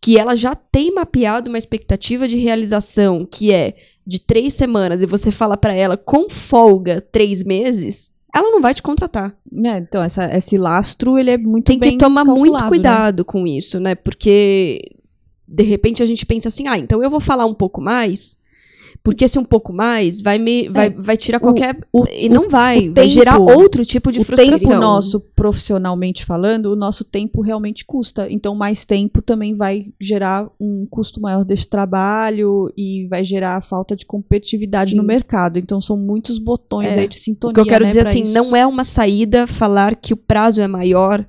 que 0.01 0.19
ela 0.19 0.37
já 0.37 0.55
tem 0.55 0.93
mapeado 0.93 1.49
uma 1.49 1.59
expectativa 1.59 2.29
de 2.29 2.37
realização 2.37 3.25
que 3.25 3.53
é 3.53 3.75
de 4.07 4.19
três 4.21 4.53
semanas 4.55 5.01
e 5.03 5.07
você 5.07 5.31
fala 5.31 5.57
para 5.57 5.73
ela 5.75 5.97
com 5.97 6.29
folga 6.29 7.01
três 7.11 7.43
meses, 7.43 8.13
ela 8.35 8.51
não 8.51 8.61
vai 8.61 8.75
te 8.75 8.83
contratar 8.83 9.35
É, 9.65 9.79
então, 9.79 10.03
essa- 10.03 10.37
esse 10.37 10.59
lastro, 10.59 11.19
ele 11.19 11.31
é 11.31 11.39
muito 11.39 11.67
tem 11.67 11.79
que 11.79 11.97
tomar 11.97 12.25
muito 12.25 12.53
né? 12.63 12.69
cuidado 12.69 13.25
com 13.25 13.47
isso, 13.47 13.81
né? 13.81 13.95
Porque 13.95 14.81
de 15.47 15.63
repente 15.63 16.03
a 16.03 16.07
gente 16.07 16.27
pensa 16.27 16.49
assim, 16.49 16.67
ah, 16.69 16.79
então 16.79 17.03
eu 17.03 17.09
vou 17.11 17.21
falar 17.21 17.47
um 17.47 17.55
pouco 17.55 17.81
mais, 17.81 18.37
porque 19.05 19.27
esse 19.27 19.39
um 19.39 19.45
pouco 19.45 19.71
mais 19.71 20.23
vai 20.23 20.39
me 20.39 20.67
vai, 20.71 20.89
vai 20.89 21.15
tirar 21.17 21.39
qualquer 21.39 21.77
o- 21.93 22.07
e 22.11 22.27
não 22.31 22.49
vai, 22.49 22.89
o 22.89 22.95
vai 22.95 23.09
gerar 23.11 23.37
tempo- 23.39 23.53
outro 23.53 23.85
tipo 23.85 24.11
de 24.11 24.21
o 24.21 24.25
frustração. 24.25 24.59
tempo 24.71 24.81
nosso, 24.81 25.21
profissionalmente 25.37 26.25
falando, 26.25 26.73
o 26.73 26.77
nosso 26.77 27.05
tempo 27.05 27.43
realmente 27.43 27.85
custa. 27.85 28.27
Então, 28.31 28.55
mais 28.55 28.85
tempo 28.87 29.21
também 29.21 29.55
vai 29.55 29.87
gerar 30.01 30.49
um 30.59 30.87
custo 30.91 31.21
maior 31.21 31.45
desse 31.45 31.69
trabalho 31.69 32.73
e 32.77 33.07
vai 33.09 33.25
gerar 33.25 33.63
falta 33.69 33.95
de 33.95 34.07
competitividade 34.07 34.93
Sim. 34.93 34.97
no 34.97 35.03
mercado. 35.03 35.59
Então, 35.59 35.81
são 35.83 35.97
muitos 35.99 36.39
botões 36.39 36.97
É. 36.97 37.01
aí 37.01 37.09
de 37.09 37.17
sintonia. 37.17 37.53
O 37.53 37.55
que 37.55 37.61
eu 37.61 37.67
quero 37.67 37.85
né, 37.85 37.89
dizer 37.89 38.07
assim, 38.07 38.23
isso. 38.23 38.33
não 38.33 38.57
é 38.57 38.67
uma 38.67 38.85
saída 38.85 39.47
falar 39.47 39.97
que 39.97 40.15
o 40.15 40.17
prazo 40.17 40.61
é 40.63 40.67
maior 40.67 41.25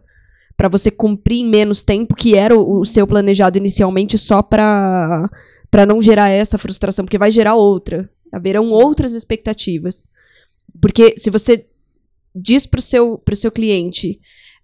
para 0.58 0.70
você 0.70 0.90
cumprir 0.90 1.40
em 1.42 1.50
menos 1.50 1.84
tempo, 1.84 2.16
que 2.16 2.36
era 2.36 2.58
o, 2.58 2.80
o 2.80 2.86
seu 2.86 3.06
planejado 3.06 3.58
inicialmente 3.58 4.18
só 4.18 4.42
para 4.42 5.30
para 5.70 5.86
não 5.86 6.02
gerar 6.02 6.30
essa 6.30 6.58
frustração, 6.58 7.06
porque 7.06 7.18
vai 7.18 7.32
gerar 7.32 7.56
outra. 7.56 8.10
Haverão 8.32 8.72
outras 8.72 9.14
expectativas. 9.14 10.10
Porque 10.82 11.16
se 11.18 11.30
você 11.30 11.66
diz 12.36 12.66
pro 12.66 12.82
seu 12.82 13.22
seu 13.34 13.52
cliente 13.52 14.20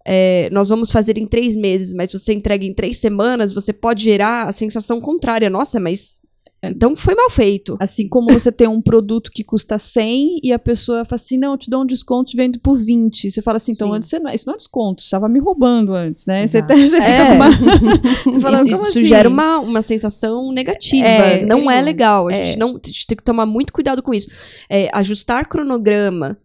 é, 0.06 0.50
nós 0.52 0.70
vamos 0.70 0.92
fazer 0.92 1.18
em 1.18 1.26
três 1.26 1.56
meses, 1.56 1.94
mas 1.94 2.12
você 2.12 2.34
entrega 2.34 2.66
em 2.66 2.74
três 2.74 2.98
semanas, 2.98 3.54
você 3.54 3.72
pode 3.72 4.04
gerar 4.04 4.48
a 4.48 4.52
sensação 4.52 5.00
contrária. 5.00 5.50
Nossa, 5.50 5.80
mas 5.80 6.22
Então 6.64 6.96
foi 6.96 7.16
mal 7.16 7.30
feito. 7.30 7.76
Assim 7.80 8.08
como 8.08 8.32
você 8.32 8.52
tem 8.52 8.68
um 8.68 8.80
produto 8.82 9.32
que 9.32 9.44
custa 9.44 9.80
100 9.80 10.42
e 10.44 10.54
a 10.54 10.60
pessoa 10.60 11.04
fala 11.06 11.16
assim, 11.20 11.36
não, 11.38 11.54
eu 11.54 11.58
te 11.58 11.70
dou 11.72 11.82
um 11.82 11.86
desconto, 11.86 12.34
vendo 12.36 12.60
por 12.60 12.78
20. 12.78 13.32
Você 13.32 13.42
fala 13.42 13.58
assim, 13.58 13.72
então 13.72 13.88
Sim. 13.88 13.96
antes 13.96 14.12
não, 14.22 14.32
isso 14.32 14.46
não 14.46 14.54
é 14.54 14.58
desconto, 14.58 15.02
você 15.02 15.08
estava 15.08 15.28
me 15.28 15.40
roubando 15.40 15.94
antes, 15.96 16.26
né? 16.28 16.46
Você, 16.46 16.62
tá- 16.62 16.76
você 16.76 16.98
É. 16.98 17.34
uma... 17.34 17.50
Falando, 18.42 18.68
isso 18.68 18.80
isso 18.82 18.90
assim? 19.00 19.04
gera 19.06 19.28
uma, 19.28 19.58
uma 19.60 19.82
sensação 19.82 20.52
negativa. 20.52 21.08
É, 21.08 21.46
não 21.46 21.62
é 21.62 21.64
perigoso. 21.64 21.86
legal. 21.86 22.28
A 22.28 22.32
É. 22.34 22.46
gente, 22.46 22.60
não, 22.60 22.70
a 22.76 22.88
gente 22.88 23.08
tem 23.08 23.18
que 23.18 23.24
tomar 23.24 23.48
muito 23.48 23.74
cuidado 23.74 24.04
com 24.04 24.14
isso. 24.14 24.30
É, 24.70 24.88
ajustar 24.96 25.48
cronograma 25.48 26.38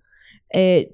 é, 0.55 0.89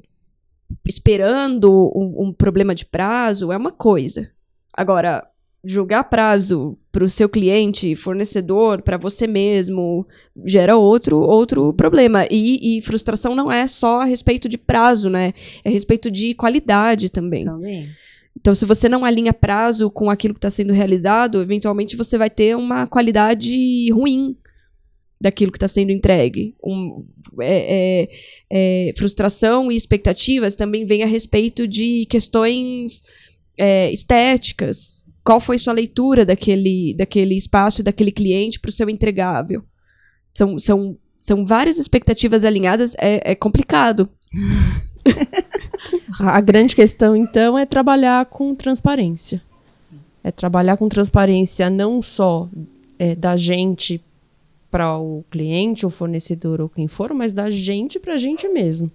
esperando 0.86 1.70
um, 1.94 2.26
um 2.28 2.32
problema 2.32 2.74
de 2.74 2.84
prazo 2.84 3.52
é 3.52 3.56
uma 3.56 3.70
coisa. 3.72 4.30
Agora, 4.74 5.24
julgar 5.64 6.04
prazo 6.04 6.76
para 6.92 7.04
o 7.04 7.08
seu 7.08 7.26
cliente, 7.26 7.96
fornecedor, 7.96 8.82
para 8.82 8.98
você 8.98 9.26
mesmo, 9.26 10.06
gera 10.44 10.76
outro, 10.76 11.18
outro 11.18 11.72
problema. 11.72 12.26
E, 12.30 12.78
e 12.78 12.82
frustração 12.82 13.34
não 13.34 13.50
é 13.50 13.66
só 13.66 14.02
a 14.02 14.04
respeito 14.04 14.46
de 14.46 14.58
prazo, 14.58 15.08
né? 15.08 15.32
É 15.64 15.70
a 15.70 15.72
respeito 15.72 16.10
de 16.10 16.34
qualidade 16.34 17.08
também. 17.08 17.46
Também. 17.46 17.88
Então, 18.38 18.54
se 18.54 18.66
você 18.66 18.88
não 18.88 19.04
alinha 19.04 19.32
prazo 19.32 19.90
com 19.90 20.10
aquilo 20.10 20.34
que 20.34 20.38
está 20.38 20.50
sendo 20.50 20.72
realizado, 20.72 21.40
eventualmente 21.40 21.96
você 21.96 22.18
vai 22.18 22.28
ter 22.28 22.56
uma 22.56 22.86
qualidade 22.86 23.90
ruim 23.90 24.36
daquilo 25.18 25.52
que 25.52 25.56
está 25.56 25.68
sendo 25.68 25.92
entregue. 25.92 26.54
Um, 26.62 27.06
é- 27.40 28.02
é- 28.02 28.88
é, 28.88 28.92
frustração 28.98 29.70
e 29.72 29.76
expectativas 29.76 30.54
também 30.54 30.84
vêm 30.84 31.02
a 31.02 31.06
respeito 31.06 31.66
de 31.66 32.06
questões 32.06 33.02
é, 33.56 33.92
estéticas. 33.92 35.01
Qual 35.24 35.38
foi 35.38 35.56
sua 35.58 35.72
leitura 35.72 36.26
daquele, 36.26 36.94
daquele 36.96 37.36
espaço 37.36 37.82
daquele 37.82 38.10
cliente 38.10 38.58
para 38.58 38.68
o 38.68 38.72
seu 38.72 38.90
entregável? 38.90 39.62
São, 40.28 40.58
são, 40.58 40.96
são 41.20 41.44
várias 41.44 41.78
expectativas 41.78 42.44
alinhadas, 42.44 42.94
é, 42.98 43.32
é 43.32 43.34
complicado. 43.34 44.08
A 46.18 46.36
a 46.38 46.40
grande 46.40 46.74
questão, 46.74 47.14
então, 47.14 47.56
é 47.56 47.64
trabalhar 47.64 48.26
com 48.26 48.54
transparência. 48.54 49.42
É 50.24 50.30
trabalhar 50.30 50.76
com 50.76 50.88
transparência 50.88 51.68
não 51.68 52.00
só 52.00 52.48
é, 52.98 53.14
da 53.14 53.36
gente 53.36 54.00
para 54.70 54.96
o 54.96 55.22
cliente, 55.30 55.84
o 55.84 55.90
fornecedor 55.90 56.60
ou 56.60 56.68
quem 56.68 56.88
for, 56.88 57.12
mas 57.12 57.32
da 57.32 57.50
gente 57.50 58.00
para 58.00 58.14
a 58.14 58.16
gente 58.16 58.48
mesmo. 58.48 58.90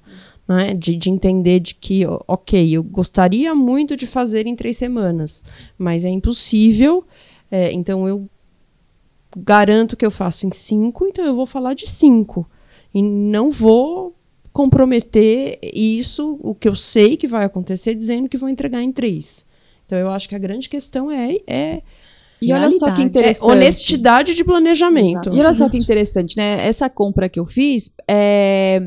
Né? 0.48 0.74
De, 0.74 0.96
de 0.96 1.10
entender 1.10 1.60
de 1.60 1.76
que, 1.76 2.04
ok, 2.28 2.76
eu 2.76 2.84
gostaria 2.84 3.54
muito 3.54 3.98
de 3.98 4.08
fazer 4.08 4.48
em 4.48 4.56
três 4.56 4.78
semanas, 4.78 5.44
mas 5.78 6.06
é 6.06 6.10
impossível, 6.10 7.06
é, 7.52 7.72
então 7.72 8.08
eu 8.08 8.30
garanto 9.36 9.98
que 9.98 10.06
eu 10.06 10.12
faço 10.12 10.48
em 10.48 10.52
cinco, 10.52 11.06
então 11.06 11.26
eu 11.26 11.36
vou 11.36 11.46
falar 11.46 11.74
de 11.74 11.88
cinco. 11.88 12.50
E 12.94 13.02
não 13.02 13.52
vou 13.52 14.16
comprometer 14.52 15.60
isso, 15.62 16.40
o 16.42 16.56
que 16.56 16.68
eu 16.68 16.76
sei 16.76 17.16
que 17.16 17.28
vai 17.28 17.46
acontecer, 17.46 17.94
dizendo 17.94 18.30
que 18.30 18.38
vou 18.38 18.50
entregar 18.50 18.82
em 18.82 18.92
três. 18.92 19.46
Então 19.86 19.98
eu 19.98 20.10
acho 20.10 20.28
que 20.28 20.36
a 20.36 20.40
grande 20.40 20.68
questão 20.68 21.12
é, 21.12 21.38
é, 21.46 21.82
E 22.42 22.54
olha 22.54 22.70
só 22.72 22.86
que 22.86 22.98
Realidade. 22.98 23.02
é 23.02 23.06
interessante. 23.06 23.52
honestidade 23.52 24.36
de 24.36 24.44
planejamento. 24.44 25.34
E 25.34 25.40
olha 25.40 25.54
só 25.54 25.68
que 25.68 25.78
interessante, 25.78 26.38
né? 26.38 26.68
Essa 26.68 26.90
compra 26.90 27.28
que 27.28 27.40
eu 27.40 27.46
fiz, 27.46 27.92
é, 28.08 28.82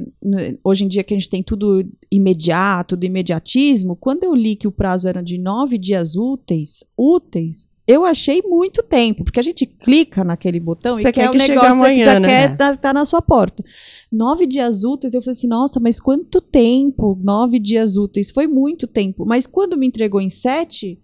hoje 0.62 0.84
em 0.84 0.88
dia 0.88 1.02
que 1.02 1.12
a 1.12 1.18
gente 1.18 1.28
tem 1.28 1.42
tudo 1.42 1.84
imediato, 2.10 2.96
do 2.96 3.04
imediatismo, 3.04 3.96
quando 3.96 4.24
eu 4.24 4.34
li 4.34 4.54
que 4.54 4.68
o 4.68 4.72
prazo 4.72 5.08
era 5.08 5.22
de 5.22 5.36
nove 5.36 5.78
dias 5.78 6.14
úteis, 6.14 6.84
úteis, 6.96 7.68
eu 7.86 8.04
achei 8.04 8.40
muito 8.42 8.84
tempo, 8.84 9.24
porque 9.24 9.40
a 9.40 9.42
gente 9.42 9.66
clica 9.66 10.22
naquele 10.22 10.60
botão 10.60 10.94
Você 10.96 11.08
e 11.08 11.12
quer 11.12 11.22
quer 11.22 11.28
o 11.28 11.32
que 11.32 11.38
chegue 11.40 11.54
negócio 11.54 11.72
amanhã, 11.72 11.98
que 11.98 12.04
já 12.04 12.20
né? 12.20 12.28
quer 12.28 12.56
tá, 12.56 12.76
tá 12.76 12.92
na 12.92 13.04
sua 13.04 13.20
porta. 13.20 13.64
Nove 14.12 14.46
dias 14.46 14.84
úteis, 14.84 15.12
eu 15.12 15.20
falei 15.20 15.32
assim, 15.32 15.48
nossa, 15.48 15.80
mas 15.80 15.98
quanto 15.98 16.40
tempo? 16.40 17.18
Nove 17.20 17.58
dias 17.58 17.96
úteis, 17.96 18.30
foi 18.30 18.46
muito 18.46 18.86
tempo. 18.86 19.24
Mas 19.26 19.44
quando 19.44 19.76
me 19.76 19.88
entregou 19.88 20.20
em 20.20 20.30
sete, 20.30 21.00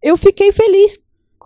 eu 0.00 0.16
fiquei 0.16 0.52
feliz 0.52 0.96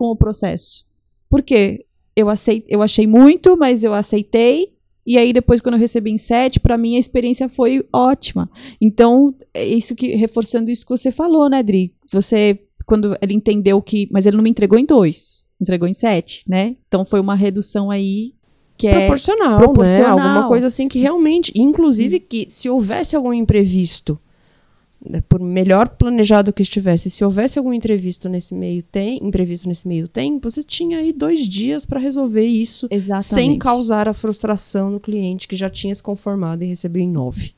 com 0.01 0.07
o 0.07 0.15
processo. 0.15 0.83
Por 1.29 1.43
quê? 1.43 1.85
Eu, 2.15 2.27
acei- 2.27 2.65
eu 2.67 2.81
achei 2.81 3.05
muito, 3.05 3.55
mas 3.55 3.83
eu 3.83 3.93
aceitei. 3.93 4.73
E 5.05 5.15
aí, 5.15 5.31
depois, 5.31 5.61
quando 5.61 5.75
eu 5.75 5.79
recebi 5.79 6.09
em 6.09 6.17
sete, 6.17 6.59
para 6.59 6.75
mim 6.75 6.95
a 6.95 6.99
experiência 6.99 7.47
foi 7.47 7.85
ótima. 7.93 8.49
Então, 8.81 9.33
é 9.53 9.63
isso 9.63 9.93
que, 9.95 10.15
reforçando 10.15 10.71
isso 10.71 10.83
que 10.83 10.89
você 10.97 11.11
falou, 11.11 11.47
né, 11.49 11.61
Dri? 11.61 11.93
Você, 12.11 12.59
quando 12.87 13.15
ele 13.21 13.35
entendeu 13.35 13.79
que. 13.79 14.09
Mas 14.11 14.25
ele 14.25 14.37
não 14.37 14.43
me 14.43 14.49
entregou 14.49 14.79
em 14.79 14.85
dois, 14.85 15.45
entregou 15.61 15.87
em 15.87 15.93
sete, 15.93 16.43
né? 16.49 16.75
Então 16.87 17.05
foi 17.05 17.19
uma 17.19 17.35
redução 17.35 17.91
aí 17.91 18.33
que 18.75 18.87
é. 18.87 18.91
proporcional, 18.97 19.59
proporcional. 19.59 20.17
né? 20.17 20.23
Alguma 20.23 20.47
coisa 20.47 20.65
assim 20.65 20.87
que 20.87 20.97
realmente, 20.97 21.51
inclusive 21.55 22.19
que 22.19 22.47
se 22.49 22.67
houvesse 22.67 23.15
algum 23.15 23.31
imprevisto, 23.31 24.13
né, 24.13 24.19
por 25.27 25.39
melhor 25.39 25.89
planejado 25.89 26.53
que 26.53 26.61
estivesse, 26.61 27.09
se 27.09 27.23
houvesse 27.25 27.57
algum 27.57 27.73
imprevisto 27.73 28.29
nesse 28.29 28.53
meio 28.53 28.83
tempo, 28.83 29.25
imprevisto 29.25 29.67
nesse 29.67 29.87
meio 29.87 30.07
tempo, 30.07 30.49
você 30.49 30.61
tinha 30.63 30.99
aí 30.99 31.11
dois 31.11 31.47
dias 31.49 31.85
para 31.85 31.99
resolver 31.99 32.45
isso 32.45 32.87
Exatamente. 32.91 33.27
sem 33.27 33.57
causar 33.57 34.07
a 34.07 34.13
frustração 34.13 34.91
no 34.91 34.99
cliente 34.99 35.47
que 35.47 35.55
já 35.55 35.69
tinha 35.69 35.93
se 35.95 36.03
conformado 36.03 36.63
e 36.63 36.67
recebeu 36.67 37.01
em 37.01 37.09
nove. 37.09 37.53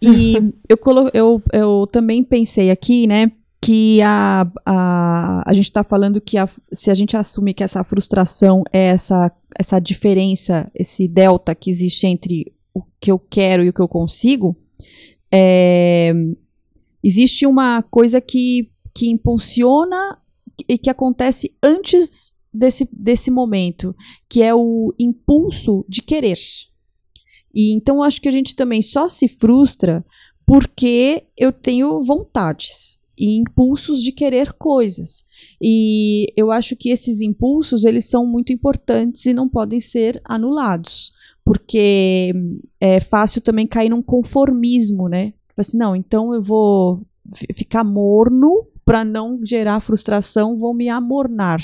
E 0.00 0.34
eu, 0.68 0.76
colo- 0.78 1.10
eu, 1.12 1.42
eu 1.52 1.86
também 1.92 2.24
pensei 2.24 2.70
aqui, 2.70 3.06
né, 3.06 3.30
que 3.60 4.00
a, 4.02 4.50
a, 4.64 5.42
a 5.50 5.52
gente 5.52 5.66
está 5.66 5.84
falando 5.84 6.20
que 6.22 6.38
a- 6.38 6.48
se 6.72 6.90
a 6.90 6.94
gente 6.94 7.16
assume 7.16 7.52
que 7.54 7.62
essa 7.62 7.84
frustração 7.84 8.64
é 8.72 8.86
essa, 8.86 9.30
essa 9.58 9.78
diferença, 9.78 10.70
esse 10.74 11.06
delta 11.06 11.54
que 11.54 11.70
existe 11.70 12.06
entre 12.06 12.50
o 12.74 12.82
que 12.98 13.12
eu 13.12 13.18
quero 13.18 13.62
e 13.62 13.68
o 13.68 13.72
que 13.74 13.80
eu 13.82 13.86
consigo, 13.86 14.56
é, 15.30 16.12
existe 17.02 17.46
uma 17.46 17.82
coisa 17.82 18.20
que, 18.20 18.70
que 18.94 19.10
impulsiona 19.10 20.18
e 20.68 20.78
que 20.78 20.90
acontece 20.90 21.54
antes 21.62 22.32
desse, 22.52 22.88
desse 22.92 23.30
momento, 23.30 23.94
que 24.28 24.42
é 24.42 24.54
o 24.54 24.94
impulso 24.98 25.84
de 25.88 26.02
querer. 26.02 26.38
E 27.54 27.74
então 27.74 28.02
acho 28.02 28.20
que 28.20 28.28
a 28.28 28.32
gente 28.32 28.54
também 28.54 28.82
só 28.82 29.08
se 29.08 29.28
frustra 29.28 30.04
porque 30.46 31.24
eu 31.36 31.52
tenho 31.52 32.02
vontades 32.02 33.00
e 33.16 33.38
impulsos 33.38 34.02
de 34.02 34.10
querer 34.10 34.52
coisas. 34.54 35.24
E 35.60 36.32
eu 36.36 36.50
acho 36.50 36.74
que 36.74 36.90
esses 36.90 37.20
impulsos, 37.20 37.84
eles 37.84 38.06
são 38.08 38.26
muito 38.26 38.52
importantes 38.52 39.26
e 39.26 39.34
não 39.34 39.48
podem 39.48 39.80
ser 39.80 40.20
anulados, 40.24 41.12
porque 41.44 42.32
é 42.80 43.00
fácil 43.00 43.40
também 43.40 43.66
cair 43.66 43.90
num 43.90 44.02
conformismo, 44.02 45.08
né? 45.08 45.34
Assim, 45.56 45.76
não, 45.76 45.94
então 45.94 46.32
eu 46.34 46.42
vou 46.42 47.02
fi- 47.34 47.48
ficar 47.54 47.84
morno 47.84 48.66
para 48.84 49.04
não 49.04 49.40
gerar 49.44 49.80
frustração, 49.80 50.58
vou 50.58 50.74
me 50.74 50.88
amornar. 50.88 51.60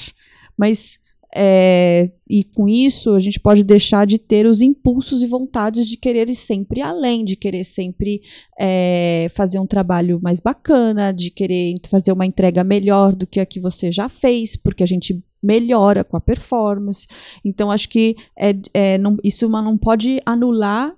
Mas 0.57 0.99
é, 1.35 2.11
e 2.29 2.43
com 2.43 2.67
isso 2.69 3.15
a 3.15 3.21
gente 3.21 3.39
pode 3.39 3.63
deixar 3.63 4.07
de 4.07 4.19
ter 4.19 4.47
os 4.47 4.63
impulsos 4.63 5.23
e 5.23 5.27
vontades 5.27 5.87
de 5.87 5.97
querer 5.97 6.29
ir 6.31 6.35
sempre 6.35 6.81
além, 6.81 7.25
de 7.25 7.37
querer 7.37 7.65
sempre 7.65 8.23
é, 8.59 9.31
fazer 9.35 9.59
um 9.59 9.67
trabalho 9.67 10.19
mais 10.23 10.41
bacana, 10.41 11.13
de 11.13 11.31
querer 11.31 11.75
fazer 11.91 12.13
uma 12.13 12.25
entrega 12.27 12.65
melhor 12.65 13.15
do 13.15 13.27
que 13.27 13.41
a 13.41 13.47
que 13.47 13.61
você 13.61 13.93
já 13.93 14.09
fez, 14.09 14.57
porque 14.57 14.83
a 14.83 14.87
gente 14.87 15.23
melhora 15.43 16.03
com 16.03 16.17
a 16.17 16.21
performance. 16.21 17.07
Então 17.45 17.71
acho 17.71 17.89
que 17.89 18.17
é, 18.37 18.55
é, 18.73 18.99
não- 18.99 19.17
isso 19.23 19.49
não 19.49 19.77
pode 19.77 20.21
anular 20.25 20.95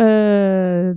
é, 0.00 0.94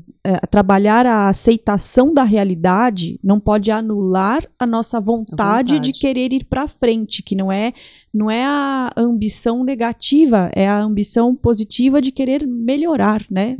trabalhar 0.49 1.05
a 1.05 1.29
aceitação 1.29 2.13
da 2.13 2.23
realidade 2.23 3.19
não 3.23 3.39
pode 3.39 3.71
anular 3.71 4.47
a 4.59 4.67
nossa 4.67 4.99
vontade, 4.99 5.73
vontade. 5.73 5.91
de 5.91 5.99
querer 5.99 6.31
ir 6.31 6.45
para 6.45 6.67
frente, 6.67 7.23
que 7.23 7.35
não 7.35 7.51
é 7.51 7.73
não 8.13 8.29
é 8.29 8.43
a 8.43 8.91
ambição 8.97 9.63
negativa, 9.63 10.51
é 10.53 10.67
a 10.67 10.81
ambição 10.83 11.33
positiva 11.33 12.01
de 12.01 12.11
querer 12.11 12.45
melhorar, 12.45 13.25
né? 13.31 13.55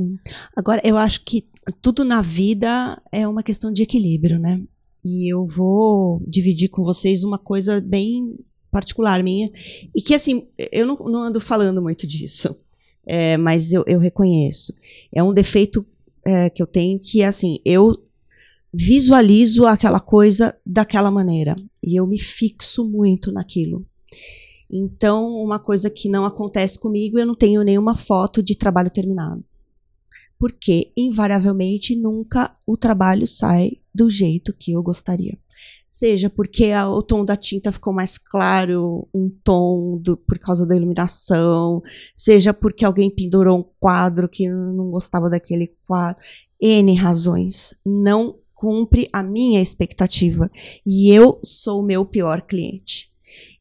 Agora, 0.56 0.82
eu 0.84 0.98
acho 0.98 1.24
que 1.24 1.48
tudo 1.82 2.04
na 2.04 2.22
vida 2.22 3.02
é 3.12 3.26
uma 3.26 3.44
questão 3.44 3.72
de 3.72 3.82
equilíbrio, 3.82 4.38
né? 4.38 4.62
E 5.04 5.34
eu 5.34 5.48
vou 5.48 6.22
dividir 6.28 6.70
com 6.70 6.84
vocês 6.84 7.24
uma 7.24 7.38
coisa 7.38 7.80
bem 7.80 8.36
particular 8.70 9.24
minha, 9.24 9.50
e 9.96 10.02
que, 10.02 10.14
assim, 10.14 10.48
eu 10.72 10.86
não, 10.86 10.96
não 10.98 11.24
ando 11.24 11.40
falando 11.40 11.82
muito 11.82 12.08
disso, 12.08 12.56
é, 13.06 13.38
mas 13.38 13.72
eu, 13.72 13.84
eu 13.88 14.00
reconheço. 14.00 14.74
É 15.12 15.24
um 15.24 15.34
defeito 15.34 15.86
é, 16.26 16.50
que 16.50 16.62
eu 16.62 16.68
tenho 16.68 17.00
que, 17.00 17.24
assim, 17.24 17.60
eu 17.66 18.02
visualizo 18.74 19.66
aquela 19.66 20.00
coisa 20.00 20.56
daquela 20.66 21.12
maneira, 21.12 21.56
e 21.84 22.00
eu 22.00 22.08
me 22.08 22.20
fixo 22.20 22.86
muito 22.86 23.32
naquilo. 23.32 23.86
Então, 24.70 25.28
uma 25.36 25.60
coisa 25.60 25.90
que 25.90 26.08
não 26.08 26.26
acontece 26.26 26.80
comigo, 26.80 27.20
eu 27.20 27.26
não 27.26 27.36
tenho 27.36 27.62
nenhuma 27.64 27.98
foto 27.98 28.42
de 28.42 28.56
trabalho 28.56 28.90
terminado 28.90 29.44
porque 30.42 30.92
invariavelmente 30.98 31.96
nunca 31.96 32.58
o 32.66 32.76
trabalho 32.76 33.28
sai 33.28 33.74
do 33.94 34.10
jeito 34.10 34.52
que 34.52 34.72
eu 34.72 34.82
gostaria. 34.82 35.38
Seja 35.92 36.30
porque 36.30 36.68
a, 36.68 36.90
o 36.90 37.04
tom 37.04 37.26
da 37.26 37.36
tinta 37.36 37.70
ficou 37.70 37.92
mais 37.92 38.18
claro, 38.18 39.10
um 39.14 39.30
tom 39.44 39.98
do, 39.98 40.16
por 40.16 40.40
causa 40.40 40.66
da 40.66 40.74
iluminação, 40.74 41.84
seja 42.16 42.54
porque 42.54 42.86
alguém 42.86 43.14
pendurou 43.14 43.60
um 43.60 43.66
quadro 43.78 44.30
que 44.30 44.48
não 44.48 44.90
gostava 44.90 45.30
daquele 45.30 45.76
quadro. 45.86 46.24
N 46.62 46.96
razões. 46.96 47.74
Não 47.86 48.38
cumpre 48.54 49.10
a 49.12 49.22
minha 49.22 49.62
expectativa. 49.62 50.50
E 50.86 51.12
eu 51.12 51.42
sou 51.44 51.82
o 51.82 51.86
meu 51.86 52.06
pior 52.06 52.44
cliente. 52.44 53.12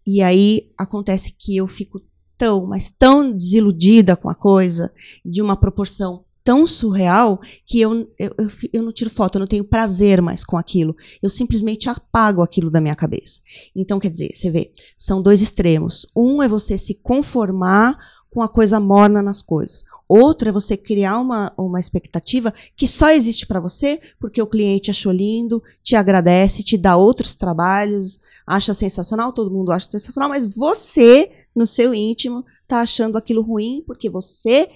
E 0.06 0.22
aí 0.22 0.70
acontece 0.78 1.34
que 1.36 1.56
eu 1.56 1.66
fico 1.66 2.00
tão, 2.38 2.64
mas 2.64 2.92
tão 2.92 3.36
desiludida 3.36 4.14
com 4.14 4.30
a 4.30 4.34
coisa, 4.36 4.92
de 5.24 5.42
uma 5.42 5.56
proporção 5.56 6.24
tão 6.50 6.66
surreal 6.66 7.40
que 7.64 7.80
eu, 7.80 8.10
eu, 8.18 8.34
eu, 8.36 8.50
eu, 8.72 8.82
não 8.82 8.92
tiro 8.92 9.08
foto, 9.08 9.36
eu 9.36 9.38
não 9.38 9.46
tenho 9.46 9.62
prazer 9.62 10.20
mais 10.20 10.44
com 10.44 10.56
aquilo. 10.56 10.96
Eu 11.22 11.30
simplesmente 11.30 11.88
apago 11.88 12.42
aquilo 12.42 12.68
da 12.68 12.80
minha 12.80 12.96
cabeça. 12.96 13.40
Então, 13.72 14.00
quer 14.00 14.10
dizer, 14.10 14.34
você 14.34 14.50
vê, 14.50 14.72
são 14.98 15.22
dois 15.22 15.42
extremos. 15.42 16.08
Um 16.14 16.42
é 16.42 16.48
você 16.48 16.76
se 16.76 16.92
conformar 16.92 17.96
com 18.28 18.42
a 18.42 18.48
coisa 18.48 18.80
morna 18.80 19.22
nas 19.22 19.40
coisas. 19.40 19.84
Outro 20.08 20.48
é 20.48 20.52
você 20.52 20.76
criar 20.76 21.20
uma, 21.20 21.52
uma 21.56 21.78
expectativa 21.78 22.52
que 22.74 22.88
só 22.88 23.10
existe 23.12 23.46
para 23.46 23.60
você 23.60 24.00
porque 24.18 24.42
o 24.42 24.46
cliente 24.48 24.90
achou 24.90 25.12
lindo, 25.12 25.62
te 25.84 25.94
agradece, 25.94 26.64
te 26.64 26.76
dá 26.76 26.96
outros 26.96 27.36
trabalhos, 27.36 28.18
acha 28.44 28.74
sensacional, 28.74 29.32
todo 29.32 29.52
mundo 29.52 29.70
acha 29.70 29.88
sensacional, 29.88 30.28
mas 30.28 30.48
você, 30.48 31.30
no 31.54 31.64
seu 31.64 31.94
íntimo, 31.94 32.44
tá 32.66 32.80
achando 32.80 33.16
aquilo 33.16 33.40
ruim 33.40 33.84
porque 33.86 34.10
você 34.10 34.68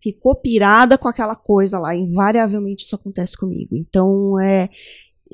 ficou 0.00 0.34
pirada 0.34 0.96
com 0.96 1.08
aquela 1.08 1.36
coisa 1.36 1.78
lá. 1.78 1.94
Invariavelmente 1.94 2.84
isso 2.84 2.94
acontece 2.94 3.36
comigo. 3.36 3.74
Então, 3.74 4.38
é. 4.40 4.68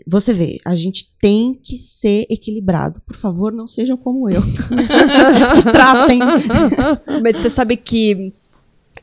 Você 0.06 0.34
vê, 0.34 0.58
a 0.62 0.74
gente 0.74 1.10
tem 1.22 1.54
que 1.54 1.78
ser 1.78 2.26
equilibrado. 2.28 3.00
Por 3.00 3.16
favor, 3.16 3.50
não 3.50 3.66
sejam 3.66 3.96
como 3.96 4.28
eu. 4.28 4.42
Se 5.54 5.62
tratem. 5.62 6.18
Mas 7.22 7.36
você 7.36 7.48
sabe 7.48 7.78
que 7.78 8.30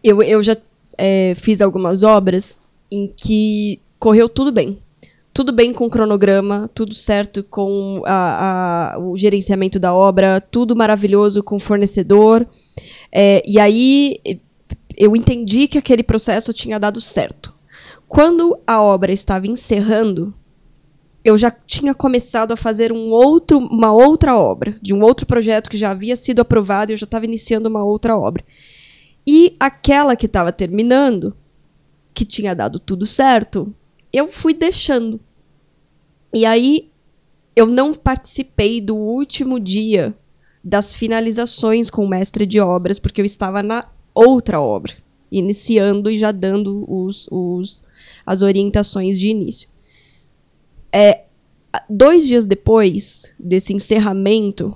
eu, 0.04 0.21
eu 0.21 0.43
já 0.43 0.56
é, 0.97 1.36
fiz 1.36 1.62
algumas 1.62 2.04
obras 2.04 2.62
em 2.91 3.08
que 3.08 3.80
correu 3.97 4.30
tudo 4.30 4.52
bem. 4.52 4.78
Tudo 5.34 5.52
bem 5.52 5.73
com 5.73 5.88
o 5.88 5.89
cronograma, 5.89 6.69
tudo 6.76 6.93
certo 6.93 7.43
com 7.43 8.04
a, 8.06 8.93
a, 8.93 8.99
o 8.99 9.17
gerenciamento 9.17 9.80
da 9.80 9.91
obra, 9.91 10.39
tudo 10.39 10.76
maravilhoso 10.76 11.41
com 11.41 11.56
o 11.56 11.60
fornecedor. 11.60 12.45
É, 13.12 13.43
e 13.49 13.60
aí 13.60 14.19
eu 14.97 15.15
entendi 15.15 15.67
que 15.67 15.77
aquele 15.77 16.03
processo 16.03 16.53
tinha 16.53 16.79
dado 16.79 17.01
certo. 17.01 17.53
Quando 18.08 18.60
a 18.65 18.82
obra 18.82 19.12
estava 19.12 19.47
encerrando, 19.47 20.34
eu 21.23 21.38
já 21.38 21.49
tinha 21.49 21.93
começado 21.93 22.51
a 22.51 22.58
fazer 22.58 22.91
um 22.91 23.10
outro, 23.10 23.58
uma 23.58 23.91
outra 23.91 24.38
obra, 24.38 24.77
de 24.82 24.93
um 24.93 25.01
outro 25.01 25.25
projeto 25.25 25.69
que 25.69 25.77
já 25.77 25.91
havia 25.91 26.15
sido 26.15 26.41
aprovado 26.41 26.91
e 26.91 26.93
eu 26.93 26.97
já 26.97 27.06
estava 27.06 27.25
iniciando 27.25 27.69
uma 27.69 27.84
outra 27.84 28.17
obra. 28.17 28.43
E 29.25 29.56
aquela 29.60 30.15
que 30.15 30.25
estava 30.25 30.51
terminando, 30.51 31.36
que 32.13 32.25
tinha 32.25 32.53
dado 32.53 32.77
tudo 32.77 33.06
certo, 33.06 33.73
eu 34.12 34.32
fui 34.34 34.53
deixando. 34.53 35.19
E 36.34 36.45
aí 36.45 36.89
eu 37.56 37.65
não 37.65 37.93
participei 37.93 38.82
do 38.82 38.95
último 38.95 39.60
dia 39.60 40.13
das 40.63 40.93
finalizações 40.93 41.89
com 41.89 42.06
o 42.06 42.10
mestre 42.10 42.45
de 42.45 42.60
obras, 42.60 42.99
porque 42.99 43.21
eu 43.21 43.25
estava 43.25 43.63
na 43.63 43.88
outra 44.13 44.62
obra, 44.62 44.93
iniciando 45.32 46.10
e 46.10 46.17
já 46.17 46.32
dando 46.32 46.86
os, 46.88 47.28
os, 47.32 47.84
as 48.26 48.41
orientações 48.41 49.19
de 49.19 49.30
início. 49.30 49.67
É, 50.91 51.23
dois 51.89 52.28
dias 52.28 52.45
depois 52.45 53.34
desse 53.39 53.73
encerramento, 53.73 54.76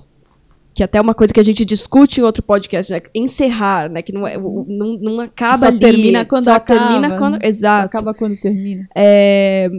que 0.74 0.84
até 0.84 0.98
é 0.98 1.02
uma 1.02 1.14
coisa 1.14 1.34
que 1.34 1.40
a 1.40 1.44
gente 1.44 1.66
discute 1.66 2.20
em 2.20 2.24
outro 2.24 2.44
podcast, 2.44 2.92
né? 2.92 3.02
Encerrar, 3.14 3.90
né? 3.90 4.02
Que 4.02 4.12
não, 4.12 4.28
é, 4.28 4.38
não, 4.38 4.98
não 5.00 5.20
acaba 5.20 5.58
só 5.58 5.66
ali. 5.68 5.80
termina 5.80 6.26
quando 6.26 6.44
só 6.44 6.54
acaba. 6.54 6.80
termina 6.80 7.18
quando. 7.18 7.44
Exato. 7.44 7.86
Acaba 7.86 8.14
quando 8.14 8.38
termina. 8.40 8.88
É, 8.96 9.70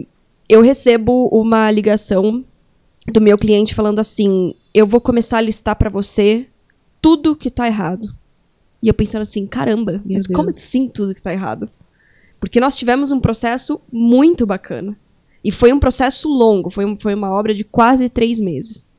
eu 0.47 0.61
recebo 0.61 1.27
uma 1.27 1.71
ligação 1.71 2.43
do 3.07 3.21
meu 3.21 3.37
cliente 3.37 3.73
falando 3.73 3.99
assim: 3.99 4.53
eu 4.73 4.85
vou 4.85 4.99
começar 4.99 5.37
a 5.37 5.41
listar 5.41 5.75
para 5.77 5.89
você 5.89 6.47
tudo 7.01 7.35
que 7.35 7.49
tá 7.49 7.65
errado. 7.65 8.13
E 8.81 8.87
eu 8.87 8.93
pensando 8.93 9.23
assim, 9.23 9.45
caramba, 9.45 10.01
mas 10.05 10.25
como 10.25 10.49
assim 10.49 10.87
tudo 10.87 11.13
que 11.13 11.21
tá 11.21 11.33
errado? 11.33 11.69
Porque 12.39 12.59
nós 12.59 12.77
tivemos 12.77 13.11
um 13.11 13.19
processo 13.19 13.81
muito 13.91 14.45
bacana. 14.45 14.97
E 15.43 15.51
foi 15.51 15.71
um 15.73 15.79
processo 15.79 16.27
longo, 16.29 16.69
foi, 16.69 16.85
um, 16.85 16.97
foi 16.99 17.13
uma 17.13 17.31
obra 17.31 17.53
de 17.53 17.63
quase 17.63 18.09
três 18.09 18.39
meses. 18.39 18.91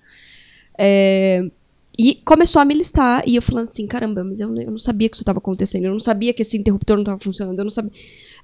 É, 0.79 1.51
e 1.99 2.15
começou 2.15 2.63
a 2.63 2.65
me 2.65 2.75
listar, 2.75 3.23
e 3.27 3.37
eu 3.37 3.43
falando 3.43 3.65
assim, 3.65 3.87
caramba, 3.87 4.25
mas 4.25 4.41
eu, 4.41 4.55
eu 4.57 4.71
não 4.71 4.79
sabia 4.79 5.09
que 5.09 5.17
isso 5.17 5.23
estava 5.23 5.39
acontecendo, 5.39 5.85
eu 5.85 5.93
não 5.93 6.01
sabia 6.01 6.33
que 6.33 6.43
esse 6.43 6.57
interruptor 6.57 6.97
não 6.97 7.03
estava 7.03 7.19
funcionando, 7.19 7.59
eu 7.59 7.65
não 7.65 7.71
sabia. 7.71 7.93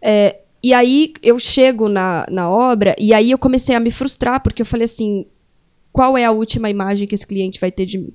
É, 0.03 0.40
e 0.62 0.75
aí 0.75 1.14
eu 1.22 1.38
chego 1.38 1.88
na, 1.88 2.27
na 2.31 2.51
obra, 2.51 2.94
e 2.99 3.14
aí 3.14 3.31
eu 3.31 3.38
comecei 3.38 3.75
a 3.75 3.81
me 3.81 3.90
frustrar, 3.90 4.42
porque 4.42 4.61
eu 4.61 4.66
falei 4.66 4.85
assim, 4.85 5.27
qual 5.92 6.18
é 6.18 6.25
a 6.25 6.33
última 6.33 6.68
imagem 6.68 7.09
que 7.09 7.14
esse 7.14 7.27
cliente 7.27 7.61
vai 7.61 7.72
ter 7.72 7.87
de 7.87 7.99
mim? 7.99 8.12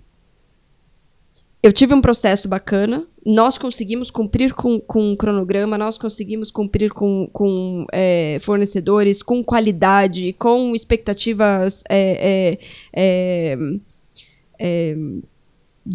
Eu 1.64 1.72
tive 1.72 1.94
um 1.94 2.02
processo 2.02 2.48
bacana, 2.48 3.06
nós 3.26 3.58
conseguimos 3.58 4.10
cumprir 4.10 4.54
com, 4.54 4.80
com 4.80 5.12
um 5.12 5.16
cronograma, 5.16 5.78
nós 5.78 5.98
conseguimos 5.98 6.50
cumprir 6.50 6.92
com, 6.92 7.30
com 7.32 7.86
é, 7.92 8.40
fornecedores, 8.42 9.22
com 9.22 9.44
qualidade, 9.44 10.34
com 10.34 10.76
expectativas 10.76 11.84
é, 11.88 12.58
é, 12.94 13.56
é 14.64 14.96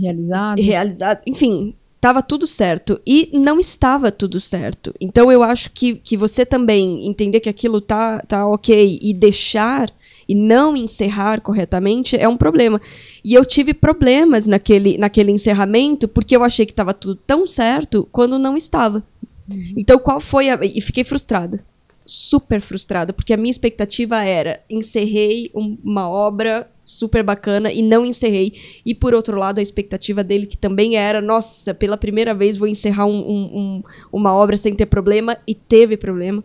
realizadas. 0.00 0.64
Realizado, 0.64 1.20
enfim, 1.26 1.74
estava 1.96 2.22
tudo 2.22 2.46
certo. 2.46 3.00
E 3.04 3.30
não 3.32 3.58
estava 3.58 4.12
tudo 4.12 4.38
certo. 4.38 4.94
Então 5.00 5.32
eu 5.32 5.42
acho 5.42 5.70
que, 5.70 5.96
que 5.96 6.16
você 6.16 6.46
também 6.46 7.06
entender 7.06 7.40
que 7.40 7.48
aquilo 7.48 7.80
tá, 7.80 8.20
tá 8.20 8.46
ok 8.46 8.98
e 9.02 9.12
deixar 9.12 9.92
e 10.28 10.34
não 10.34 10.76
encerrar 10.76 11.40
corretamente 11.40 12.16
é 12.16 12.28
um 12.28 12.36
problema. 12.36 12.80
E 13.24 13.34
eu 13.34 13.44
tive 13.44 13.72
problemas 13.72 14.46
naquele, 14.46 14.98
naquele 14.98 15.30
encerramento 15.32 16.08
porque 16.08 16.36
eu 16.36 16.42
achei 16.42 16.66
que 16.66 16.72
estava 16.72 16.92
tudo 16.92 17.16
tão 17.26 17.46
certo 17.46 18.08
quando 18.10 18.38
não 18.38 18.56
estava. 18.56 19.02
Uhum. 19.50 19.74
Então, 19.76 19.98
qual 19.98 20.20
foi 20.20 20.48
a. 20.48 20.58
E 20.62 20.80
fiquei 20.80 21.04
frustrada. 21.04 21.64
Super 22.08 22.60
frustrada, 22.60 23.12
porque 23.12 23.32
a 23.32 23.36
minha 23.36 23.50
expectativa 23.50 24.22
era: 24.22 24.60
encerrei 24.70 25.50
um, 25.54 25.76
uma 25.82 26.08
obra 26.08 26.68
super 26.84 27.24
bacana 27.24 27.72
e 27.72 27.82
não 27.82 28.06
encerrei. 28.06 28.54
E 28.84 28.94
por 28.94 29.12
outro 29.12 29.36
lado, 29.36 29.58
a 29.58 29.62
expectativa 29.62 30.22
dele, 30.22 30.46
que 30.46 30.56
também 30.56 30.96
era: 30.96 31.20
nossa, 31.20 31.74
pela 31.74 31.96
primeira 31.96 32.32
vez 32.32 32.56
vou 32.56 32.68
encerrar 32.68 33.06
um, 33.06 33.18
um, 33.18 33.82
uma 34.12 34.32
obra 34.32 34.56
sem 34.56 34.74
ter 34.74 34.86
problema, 34.86 35.36
e 35.46 35.54
teve 35.54 35.96
problema. 35.96 36.44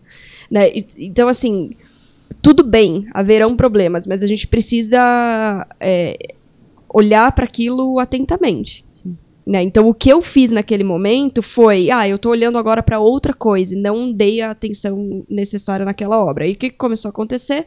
Né? 0.50 0.70
E, 0.70 0.88
então, 0.98 1.28
assim, 1.28 1.76
tudo 2.42 2.64
bem, 2.64 3.08
haverão 3.14 3.56
problemas, 3.56 4.06
mas 4.06 4.24
a 4.24 4.28
gente 4.28 4.48
precisa 4.48 5.68
é, 5.80 6.36
olhar 6.94 7.32
para 7.32 7.46
aquilo 7.46 8.00
atentamente. 8.00 8.86
Né? 9.46 9.64
Então, 9.64 9.90
o 9.90 9.94
que 9.94 10.10
eu 10.10 10.22
fiz 10.22 10.52
naquele 10.52 10.84
momento 10.84 11.42
foi: 11.42 11.90
ah, 11.90 12.08
eu 12.08 12.16
estou 12.16 12.32
olhando 12.32 12.58
agora 12.58 12.84
para 12.84 13.00
outra 13.00 13.34
coisa 13.34 13.76
e 13.76 13.82
não 13.82 14.12
dei 14.12 14.42
a 14.42 14.52
atenção 14.52 15.26
necessária 15.30 15.86
naquela 15.86 16.24
obra. 16.24 16.48
E 16.48 16.54
o 16.54 16.56
que 16.56 16.70
começou 16.70 17.10
a 17.10 17.12
acontecer? 17.12 17.66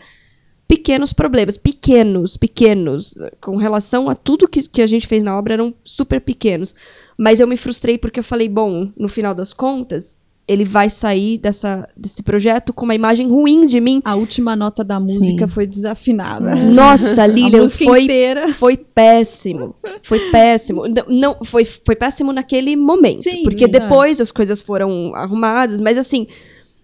Pequenos 0.66 1.12
problemas, 1.12 1.56
pequenos, 1.56 2.36
pequenos, 2.36 3.18
com 3.40 3.56
relação 3.56 4.08
a 4.08 4.14
tudo 4.14 4.48
que, 4.48 4.66
que 4.66 4.80
a 4.80 4.86
gente 4.86 5.06
fez 5.06 5.22
na 5.22 5.36
obra, 5.36 5.54
eram 5.54 5.74
super 5.84 6.20
pequenos. 6.20 6.74
Mas 7.18 7.38
eu 7.38 7.46
me 7.46 7.56
frustrei 7.56 7.98
porque 7.98 8.20
eu 8.20 8.24
falei: 8.24 8.48
bom, 8.48 8.90
no 8.96 9.08
final 9.08 9.34
das 9.34 9.52
contas, 9.52 10.16
ele 10.46 10.64
vai 10.64 10.90
sair 10.90 11.38
dessa, 11.38 11.88
desse 11.96 12.22
projeto 12.22 12.72
com 12.72 12.84
uma 12.84 12.94
imagem 12.94 13.28
ruim 13.28 13.66
de 13.66 13.80
mim. 13.80 14.02
A 14.04 14.14
última 14.14 14.54
nota 14.54 14.84
da 14.84 15.00
música 15.00 15.46
Sim. 15.46 15.52
foi 15.52 15.66
desafinada. 15.66 16.54
Nossa, 16.54 17.26
Lilian, 17.26 17.68
foi, 17.68 18.04
inteira. 18.04 18.52
foi 18.52 18.76
péssimo. 18.76 19.74
Foi 20.02 20.30
péssimo. 20.30 20.84
Não, 21.08 21.38
foi, 21.42 21.64
foi 21.64 21.96
péssimo 21.96 22.32
naquele 22.32 22.76
momento. 22.76 23.22
Sim, 23.22 23.42
porque 23.42 23.66
sim, 23.66 23.72
depois 23.72 24.20
é. 24.20 24.22
as 24.22 24.30
coisas 24.30 24.60
foram 24.60 25.14
arrumadas, 25.14 25.80
mas 25.80 25.96
assim, 25.96 26.26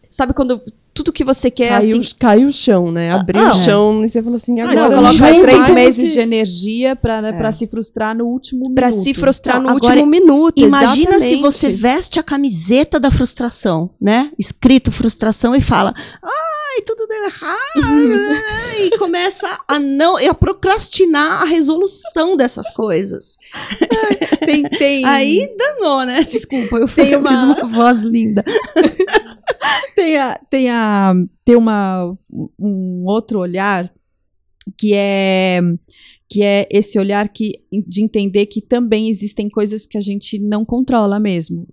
sabe 0.08 0.32
quando 0.32 0.62
tudo 0.92 1.12
que 1.12 1.24
você 1.24 1.50
quer, 1.50 1.68
caiu, 1.68 2.00
assim... 2.00 2.14
Caiu 2.18 2.48
o 2.48 2.52
chão, 2.52 2.90
né? 2.90 3.10
Ah, 3.10 3.20
Abriu 3.20 3.42
ah, 3.42 3.50
o 3.50 3.64
chão 3.64 4.02
é. 4.02 4.04
e 4.04 4.08
você 4.08 4.22
fala 4.22 4.36
assim, 4.36 4.60
agora... 4.60 4.88
Não, 4.88 4.96
coloca 4.96 5.40
três 5.42 5.68
meses 5.70 6.08
que... 6.08 6.14
de 6.14 6.20
energia 6.20 6.96
pra, 6.96 7.22
né, 7.22 7.30
é. 7.30 7.32
Pra 7.32 7.52
se 7.52 7.66
frustrar 7.66 8.16
no 8.16 8.26
último 8.26 8.62
minuto. 8.62 8.74
Pra 8.74 8.90
se 8.90 9.14
frustrar 9.14 9.60
no 9.60 9.72
último 9.72 10.06
minuto, 10.06 10.60
Imagina 10.60 11.16
exatamente. 11.16 11.36
se 11.36 11.42
você 11.42 11.70
veste 11.70 12.18
a 12.18 12.22
camiseta 12.22 12.98
da 12.98 13.10
frustração, 13.10 13.90
né? 14.00 14.30
Escrito 14.38 14.90
frustração 14.90 15.54
e 15.54 15.60
fala... 15.60 15.94
Ai, 16.72 16.82
tudo 16.82 17.06
deu 17.06 17.24
errado. 17.24 17.58
e 18.78 18.96
começa 18.96 19.58
a 19.66 19.78
não... 19.78 20.16
a 20.16 20.34
procrastinar 20.34 21.42
a 21.42 21.44
resolução 21.44 22.36
dessas 22.36 22.70
coisas. 22.70 23.36
tem, 24.44 24.62
tem... 24.62 25.04
Aí 25.04 25.52
danou, 25.56 26.04
né? 26.04 26.22
Desculpa, 26.22 26.76
eu 26.76 26.86
fiz 26.86 27.16
uma... 27.16 27.44
uma 27.44 27.68
voz 27.68 28.02
linda. 28.02 28.44
tem 29.96 30.18
a, 30.18 30.40
tem 30.48 30.70
a 30.70 31.14
tem 31.44 31.56
uma 31.56 32.16
um 32.58 33.04
outro 33.04 33.40
olhar 33.40 33.92
que 34.78 34.94
é 34.94 35.60
que 36.28 36.44
é 36.44 36.68
esse 36.70 36.96
olhar 36.96 37.28
que, 37.28 37.60
de 37.72 38.04
entender 38.04 38.46
que 38.46 38.60
também 38.60 39.08
existem 39.10 39.48
coisas 39.48 39.84
que 39.84 39.98
a 39.98 40.00
gente 40.00 40.38
não 40.38 40.64
controla 40.64 41.18
mesmo. 41.18 41.66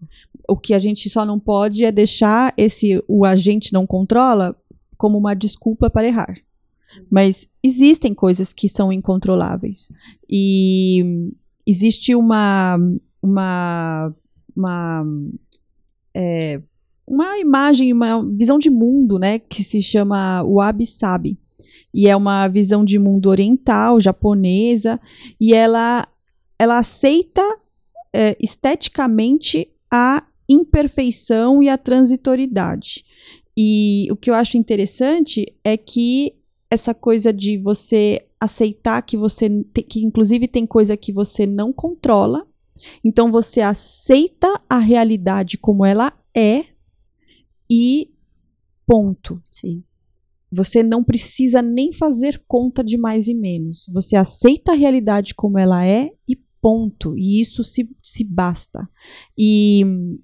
O 0.50 0.58
que 0.58 0.74
a 0.74 0.80
gente 0.80 1.08
só 1.12 1.24
não 1.24 1.40
pode 1.40 1.86
é 1.86 1.92
deixar 1.92 2.56
esse 2.58 3.00
o 3.08 3.24
agente 3.24 3.72
não 3.72 3.86
controla 3.86 4.56
como 4.98 5.18
uma 5.18 5.36
desculpa 5.36 5.90
para 5.90 6.08
errar. 6.08 6.36
Mas 7.12 7.48
existem 7.62 8.14
coisas 8.14 8.54
que 8.54 8.70
são 8.70 8.92
incontroláveis. 8.92 9.92
E 10.30 11.32
existe 11.66 12.16
uma 12.16 12.78
uma 13.22 14.14
uma 14.56 15.06
é, 16.14 16.62
uma 17.06 17.38
imagem, 17.40 17.94
uma 17.94 18.24
visão 18.24 18.58
de 18.58 18.70
mundo, 18.70 19.20
né, 19.20 19.40
que 19.40 19.64
se 19.64 19.82
chama 19.82 20.44
Wabi 20.44 20.86
Sabi 20.86 21.38
e 21.94 22.08
é 22.08 22.16
uma 22.16 22.48
visão 22.48 22.86
de 22.86 23.00
mundo 23.00 23.28
oriental, 23.28 24.00
japonesa, 24.00 25.00
e 25.40 25.54
ela, 25.54 26.08
ela 26.60 26.78
aceita 26.78 27.42
é, 28.14 28.38
esteticamente 28.40 29.68
a 29.90 30.24
imperfeição 30.48 31.62
e 31.64 31.70
a 31.70 31.78
transitoriedade. 31.78 33.04
E 33.58 34.08
o 34.12 34.16
que 34.16 34.30
eu 34.30 34.36
acho 34.36 34.56
interessante 34.56 35.52
é 35.64 35.76
que 35.76 36.36
essa 36.70 36.94
coisa 36.94 37.34
de 37.34 37.58
você 37.58 38.28
aceitar 38.40 39.02
que 39.02 39.18
você 39.18 39.50
que 39.90 40.06
inclusive 40.06 40.48
tem 40.48 40.68
coisa 40.68 40.96
que 40.96 41.12
você 41.12 41.48
não 41.48 41.74
controla, 41.74 42.46
então 43.04 43.32
você 43.32 43.62
aceita 43.62 44.62
a 44.70 44.78
realidade 44.78 45.58
como 45.58 45.84
ela 45.84 46.14
é 46.36 46.66
e 47.68 48.12
ponto. 48.86 49.42
Sim. 49.52 49.84
Você 50.52 50.84
não 50.84 51.04
precisa 51.04 51.62
nem 51.62 51.92
fazer 51.92 52.44
conta 52.48 52.84
de 52.84 52.98
mais 52.98 53.28
e 53.28 53.34
menos. 53.34 53.86
Você 53.92 54.16
aceita 54.16 54.72
a 54.72 54.76
realidade 54.76 55.34
como 55.34 55.58
ela 55.58 55.86
é 55.86 56.12
e 56.28 56.38
ponto. 56.62 57.18
E 57.18 57.42
isso 57.42 57.64
se, 57.64 57.90
se 58.02 58.24
basta. 58.24 58.88
E, 59.38 59.82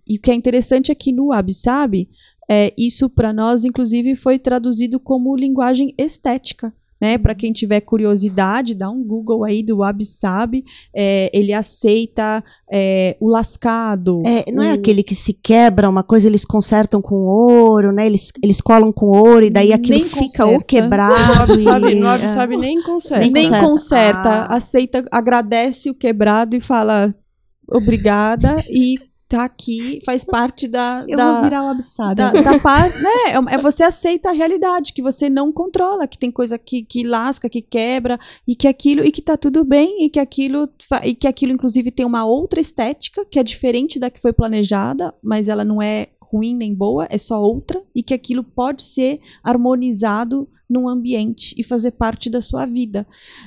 e 0.08 0.18
o 0.18 0.22
que 0.22 0.32
é 0.32 0.36
interessante 0.36 0.92
é 0.92 0.96
que 0.96 1.12
no 1.12 1.34
Absabe, 1.34 2.10
é, 2.54 2.74
isso 2.78 3.10
para 3.10 3.34
nós, 3.34 3.66
inclusive, 3.66 4.16
foi 4.16 4.38
traduzido 4.40 5.00
como 5.00 5.36
linguagem 5.36 5.94
estética 5.98 6.74
né? 7.04 7.18
Para 7.18 7.36
quem 7.36 7.52
tiver 7.52 7.82
curiosidade, 7.82 8.74
dá 8.74 8.90
um 8.90 9.04
Google 9.04 9.44
aí 9.44 9.62
do 9.62 9.84
Absab. 9.84 10.64
É, 10.96 11.30
ele 11.38 11.52
aceita 11.52 12.42
é, 12.72 13.18
o 13.20 13.28
lascado. 13.28 14.24
É, 14.26 14.50
não 14.50 14.64
o... 14.64 14.66
é 14.66 14.72
aquele 14.72 15.04
que 15.04 15.14
se 15.14 15.34
quebra 15.34 15.90
uma 15.90 16.02
coisa, 16.02 16.30
eles 16.30 16.46
consertam 16.46 17.02
com 17.02 17.16
ouro, 17.26 17.92
né? 17.92 18.06
Eles, 18.06 18.32
eles 18.42 18.62
colam 18.62 18.94
com 18.94 19.08
ouro 19.08 19.46
e 19.46 19.50
daí 19.50 19.74
aquilo 19.74 19.98
Nem 19.98 20.06
fica 20.08 20.22
conserta. 20.24 20.46
ou 20.46 20.62
quebrado. 20.62 21.36
No 21.36 21.42
Absabe, 21.42 21.92
e- 21.92 21.96
no 21.96 22.08
é. 22.08 22.58
Nem 22.58 22.82
conserta. 22.82 23.20
Nem 23.26 23.34
Nem 23.34 23.44
conserta. 23.50 23.68
conserta, 23.68 24.30
Ah. 24.30 24.56
aceita, 24.56 25.06
agradece 25.12 25.90
o 25.90 25.96
quebrado 25.96 26.56
e 26.56 26.62
fala 26.62 27.14
obrigada 27.68 28.64
e 28.70 28.96
tá 29.34 29.44
aqui, 29.44 30.00
faz 30.06 30.24
parte 30.24 30.68
da. 30.68 31.04
Eu 31.08 31.18
da... 31.18 31.34
vou 31.34 31.44
virar 31.44 31.64
o 31.64 31.68
Absab. 31.68 32.16
da, 32.16 32.32
da 32.32 32.60
par- 32.60 32.90
né, 32.90 33.10
é, 33.28 33.56
é 33.56 33.58
você 33.62 33.84
aceita 33.84 34.30
a 34.30 34.34
realidade 34.34 34.94
que 34.94 35.02
você 35.02 35.30
não 35.30 35.52
controla, 35.52 36.08
que 36.08 36.20
tem 36.20 36.32
coisa 36.32 36.58
que, 36.58 36.84
que 36.84 37.04
lasca, 37.04 37.50
que 37.50 37.62
quebra 37.62 38.20
e 38.48 38.56
que 38.56 38.68
aquilo 38.68 39.04
e 39.04 39.12
que 39.12 39.22
tá 39.22 39.36
tudo 39.36 39.64
bem 39.64 40.06
e 40.06 40.10
que 40.10 40.20
aquilo 40.20 40.70
e 41.04 41.16
que 41.16 41.28
aquilo 41.28 41.52
inclusive 41.52 41.92
tem 41.92 42.06
uma 42.06 42.26
outra 42.26 42.60
estética 42.60 43.26
que 43.26 43.40
é 43.40 43.44
diferente 43.44 44.00
da 44.00 44.10
que 44.10 44.22
foi 44.22 44.32
planejada, 44.32 45.14
mas 45.24 45.50
ela 45.50 45.66
não 45.66 45.82
é 45.82 46.10
ruim 46.22 46.56
nem 46.56 46.74
boa, 46.74 47.08
é 47.10 47.18
só 47.18 47.42
outra 47.42 47.82
e 47.96 48.04
que 48.04 48.14
aquilo 48.14 48.44
pode 48.44 48.84
ser 48.84 49.20
harmonizado 49.44 50.48
num 50.70 50.88
ambiente 50.88 51.56
e 51.58 51.64
fazer 51.64 51.92
parte 51.92 52.30
da 52.30 52.42
sua 52.42 52.66
vida. 52.66 53.06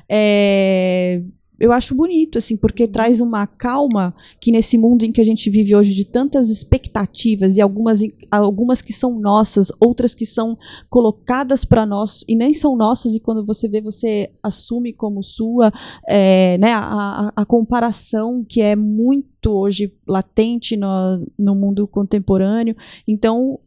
É, 0.08 1.22
eu 1.58 1.72
acho 1.72 1.94
bonito, 1.94 2.38
assim, 2.38 2.56
porque 2.56 2.86
traz 2.86 3.20
uma 3.20 3.46
calma 3.46 4.14
que 4.40 4.52
nesse 4.52 4.76
mundo 4.76 5.04
em 5.04 5.12
que 5.12 5.20
a 5.20 5.24
gente 5.24 5.48
vive 5.48 5.74
hoje 5.74 5.94
de 5.94 6.04
tantas 6.04 6.50
expectativas 6.50 7.56
e 7.56 7.60
algumas, 7.60 8.00
algumas 8.30 8.82
que 8.82 8.92
são 8.92 9.18
nossas, 9.18 9.72
outras 9.80 10.14
que 10.14 10.26
são 10.26 10.58
colocadas 10.90 11.64
para 11.64 11.86
nós 11.86 12.24
e 12.28 12.36
nem 12.36 12.52
são 12.52 12.76
nossas 12.76 13.14
e 13.14 13.20
quando 13.20 13.44
você 13.44 13.68
vê 13.68 13.80
você 13.80 14.30
assume 14.42 14.92
como 14.92 15.22
sua, 15.22 15.72
é, 16.06 16.58
né, 16.58 16.72
a, 16.72 16.80
a, 16.80 17.32
a 17.36 17.46
comparação 17.46 18.44
que 18.46 18.60
é 18.60 18.76
muito 18.76 19.50
hoje 19.50 19.92
latente 20.06 20.76
no, 20.76 21.26
no 21.38 21.54
mundo 21.54 21.86
contemporâneo. 21.86 22.76
Então 23.08 23.58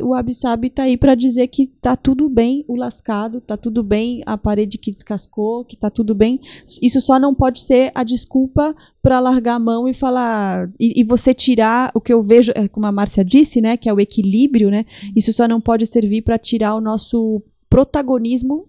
o 0.00 0.14
Absab 0.14 0.70
tá 0.70 0.84
aí 0.84 0.96
para 0.96 1.14
dizer 1.14 1.48
que 1.48 1.66
tá 1.66 1.96
tudo 1.96 2.28
bem 2.28 2.64
o 2.66 2.74
lascado, 2.74 3.40
tá 3.40 3.56
tudo 3.56 3.82
bem 3.82 4.22
a 4.24 4.38
parede 4.38 4.78
que 4.78 4.90
descascou, 4.90 5.64
que 5.64 5.76
tá 5.76 5.90
tudo 5.90 6.14
bem. 6.14 6.40
Isso 6.80 7.00
só 7.00 7.18
não 7.18 7.34
pode 7.34 7.60
ser 7.60 7.92
a 7.94 8.02
desculpa 8.02 8.74
para 9.02 9.20
largar 9.20 9.56
a 9.56 9.60
mão 9.60 9.86
e 9.86 9.94
falar 9.94 10.70
e, 10.80 11.00
e 11.00 11.04
você 11.04 11.34
tirar 11.34 11.90
o 11.94 12.00
que 12.00 12.12
eu 12.12 12.22
vejo, 12.22 12.52
é, 12.54 12.68
como 12.68 12.86
a 12.86 12.92
Márcia 12.92 13.24
disse, 13.24 13.60
né, 13.60 13.76
que 13.76 13.88
é 13.88 13.92
o 13.92 14.00
equilíbrio, 14.00 14.70
né? 14.70 14.86
Isso 15.14 15.32
só 15.32 15.46
não 15.46 15.60
pode 15.60 15.86
servir 15.86 16.22
para 16.22 16.38
tirar 16.38 16.74
o 16.74 16.80
nosso 16.80 17.42
protagonismo 17.68 18.68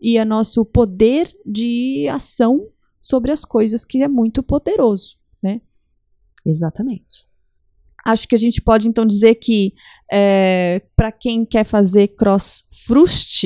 e 0.00 0.18
o 0.18 0.24
nosso 0.24 0.64
poder 0.64 1.28
de 1.46 2.08
ação 2.08 2.68
sobre 3.00 3.30
as 3.30 3.44
coisas 3.44 3.84
que 3.84 4.02
é 4.02 4.08
muito 4.08 4.42
poderoso. 4.42 5.16
Exatamente. 6.44 7.26
Acho 8.04 8.28
que 8.28 8.34
a 8.34 8.38
gente 8.38 8.60
pode 8.60 8.86
então 8.86 9.06
dizer 9.06 9.36
que 9.36 9.72
é, 10.10 10.82
para 10.96 11.10
quem 11.10 11.44
quer 11.44 11.64
fazer 11.64 12.08
cross 12.08 12.64
frust, 12.86 13.44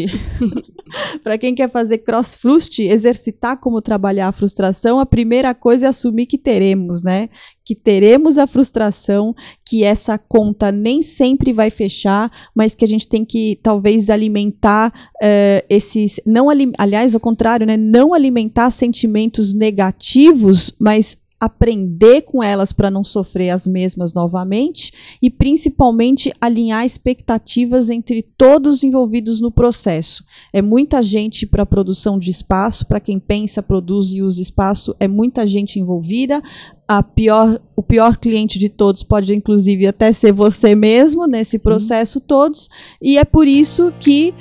para 1.22 1.38
quem 1.38 1.54
quer 1.54 1.70
fazer 1.70 1.98
cross 1.98 2.34
frust, 2.34 2.80
exercitar 2.80 3.58
como 3.60 3.80
trabalhar 3.80 4.28
a 4.28 4.32
frustração, 4.32 4.98
a 4.98 5.06
primeira 5.06 5.54
coisa 5.54 5.86
é 5.86 5.88
assumir 5.88 6.26
que 6.26 6.36
teremos, 6.36 7.02
né? 7.02 7.28
Que 7.64 7.74
teremos 7.74 8.38
a 8.38 8.46
frustração, 8.46 9.34
que 9.64 9.84
essa 9.84 10.18
conta 10.18 10.72
nem 10.72 11.02
sempre 11.02 11.52
vai 11.52 11.70
fechar, 11.70 12.30
mas 12.54 12.74
que 12.74 12.84
a 12.84 12.88
gente 12.88 13.06
tem 13.06 13.24
que 13.24 13.60
talvez 13.62 14.10
alimentar 14.10 14.92
é, 15.22 15.64
esses, 15.70 16.20
não 16.26 16.50
ali- 16.50 16.72
aliás, 16.76 17.14
ao 17.14 17.20
contrário, 17.20 17.66
né? 17.66 17.76
Não 17.76 18.12
alimentar 18.12 18.70
sentimentos 18.70 19.54
negativos, 19.54 20.74
mas 20.80 21.16
aprender 21.40 22.22
com 22.22 22.42
elas 22.42 22.72
para 22.72 22.90
não 22.90 23.04
sofrer 23.04 23.50
as 23.50 23.66
mesmas 23.66 24.12
novamente 24.12 24.92
e 25.22 25.30
principalmente 25.30 26.32
alinhar 26.40 26.84
expectativas 26.84 27.90
entre 27.90 28.22
todos 28.22 28.82
envolvidos 28.82 29.40
no 29.40 29.50
processo. 29.50 30.24
É 30.52 30.60
muita 30.60 31.02
gente 31.02 31.46
para 31.46 31.64
produção 31.64 32.18
de 32.18 32.30
espaço, 32.30 32.86
para 32.86 33.00
quem 33.00 33.20
pensa, 33.20 33.62
produz 33.62 34.12
e 34.12 34.20
usa 34.20 34.42
espaço, 34.42 34.96
é 34.98 35.06
muita 35.06 35.46
gente 35.46 35.78
envolvida. 35.78 36.42
A 36.88 37.02
pior, 37.02 37.60
o 37.76 37.82
pior 37.82 38.16
cliente 38.16 38.58
de 38.58 38.70
todos 38.70 39.02
pode 39.02 39.34
inclusive 39.34 39.86
até 39.86 40.10
ser 40.10 40.32
você 40.32 40.74
mesmo 40.74 41.26
nesse 41.26 41.58
Sim. 41.58 41.64
processo 41.64 42.18
todos, 42.18 42.68
e 43.00 43.18
é 43.18 43.24
por 43.24 43.46
isso 43.46 43.92
que 44.00 44.34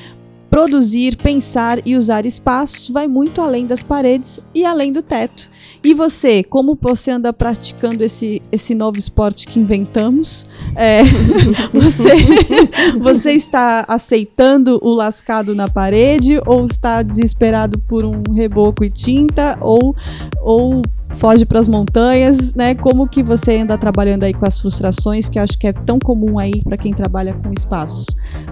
produzir, 0.49 1.15
pensar 1.17 1.85
e 1.85 1.95
usar 1.95 2.25
espaços 2.25 2.89
vai 2.89 3.07
muito 3.07 3.41
além 3.41 3.65
das 3.65 3.83
paredes 3.83 4.39
e 4.53 4.65
além 4.65 4.91
do 4.91 5.01
teto. 5.01 5.49
E 5.83 5.93
você, 5.93 6.43
como 6.43 6.77
você 6.79 7.11
anda 7.11 7.31
praticando 7.31 8.03
esse, 8.03 8.41
esse 8.51 8.73
novo 8.73 8.97
esporte 8.97 9.47
que 9.47 9.59
inventamos? 9.59 10.47
É, 10.75 11.03
você, 11.73 12.97
você 12.99 13.33
está 13.33 13.85
aceitando 13.87 14.79
o 14.81 14.93
lascado 14.93 15.53
na 15.53 15.67
parede 15.67 16.39
ou 16.45 16.65
está 16.65 17.01
desesperado 17.01 17.79
por 17.79 18.05
um 18.05 18.21
reboco 18.33 18.83
e 18.83 18.89
tinta 18.89 19.57
ou, 19.61 19.95
ou 20.41 20.81
foge 21.17 21.45
para 21.45 21.59
as 21.59 21.67
montanhas, 21.67 22.53
né? 22.53 22.75
Como 22.75 23.07
que 23.07 23.23
você 23.23 23.57
anda 23.57 23.77
trabalhando 23.77 24.23
aí 24.23 24.33
com 24.33 24.47
as 24.47 24.59
frustrações 24.59 25.27
que 25.27 25.39
acho 25.39 25.57
que 25.57 25.67
é 25.67 25.73
tão 25.73 25.97
comum 25.99 26.37
aí 26.37 26.61
para 26.63 26.77
quem 26.77 26.93
trabalha 26.93 27.33
com 27.33 27.51
espaços? 27.51 28.05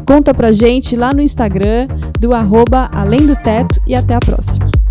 Conta 0.08 0.34
pra 0.34 0.52
gente 0.52 0.96
lá 0.96 1.12
no 1.14 1.22
Instagram 1.22 1.88
do 2.20 2.34
arroba 2.34 2.90
Além 2.92 3.26
do 3.26 3.36
Teto 3.36 3.80
e 3.86 3.96
até 3.96 4.16
a 4.16 4.20
próxima. 4.20 4.85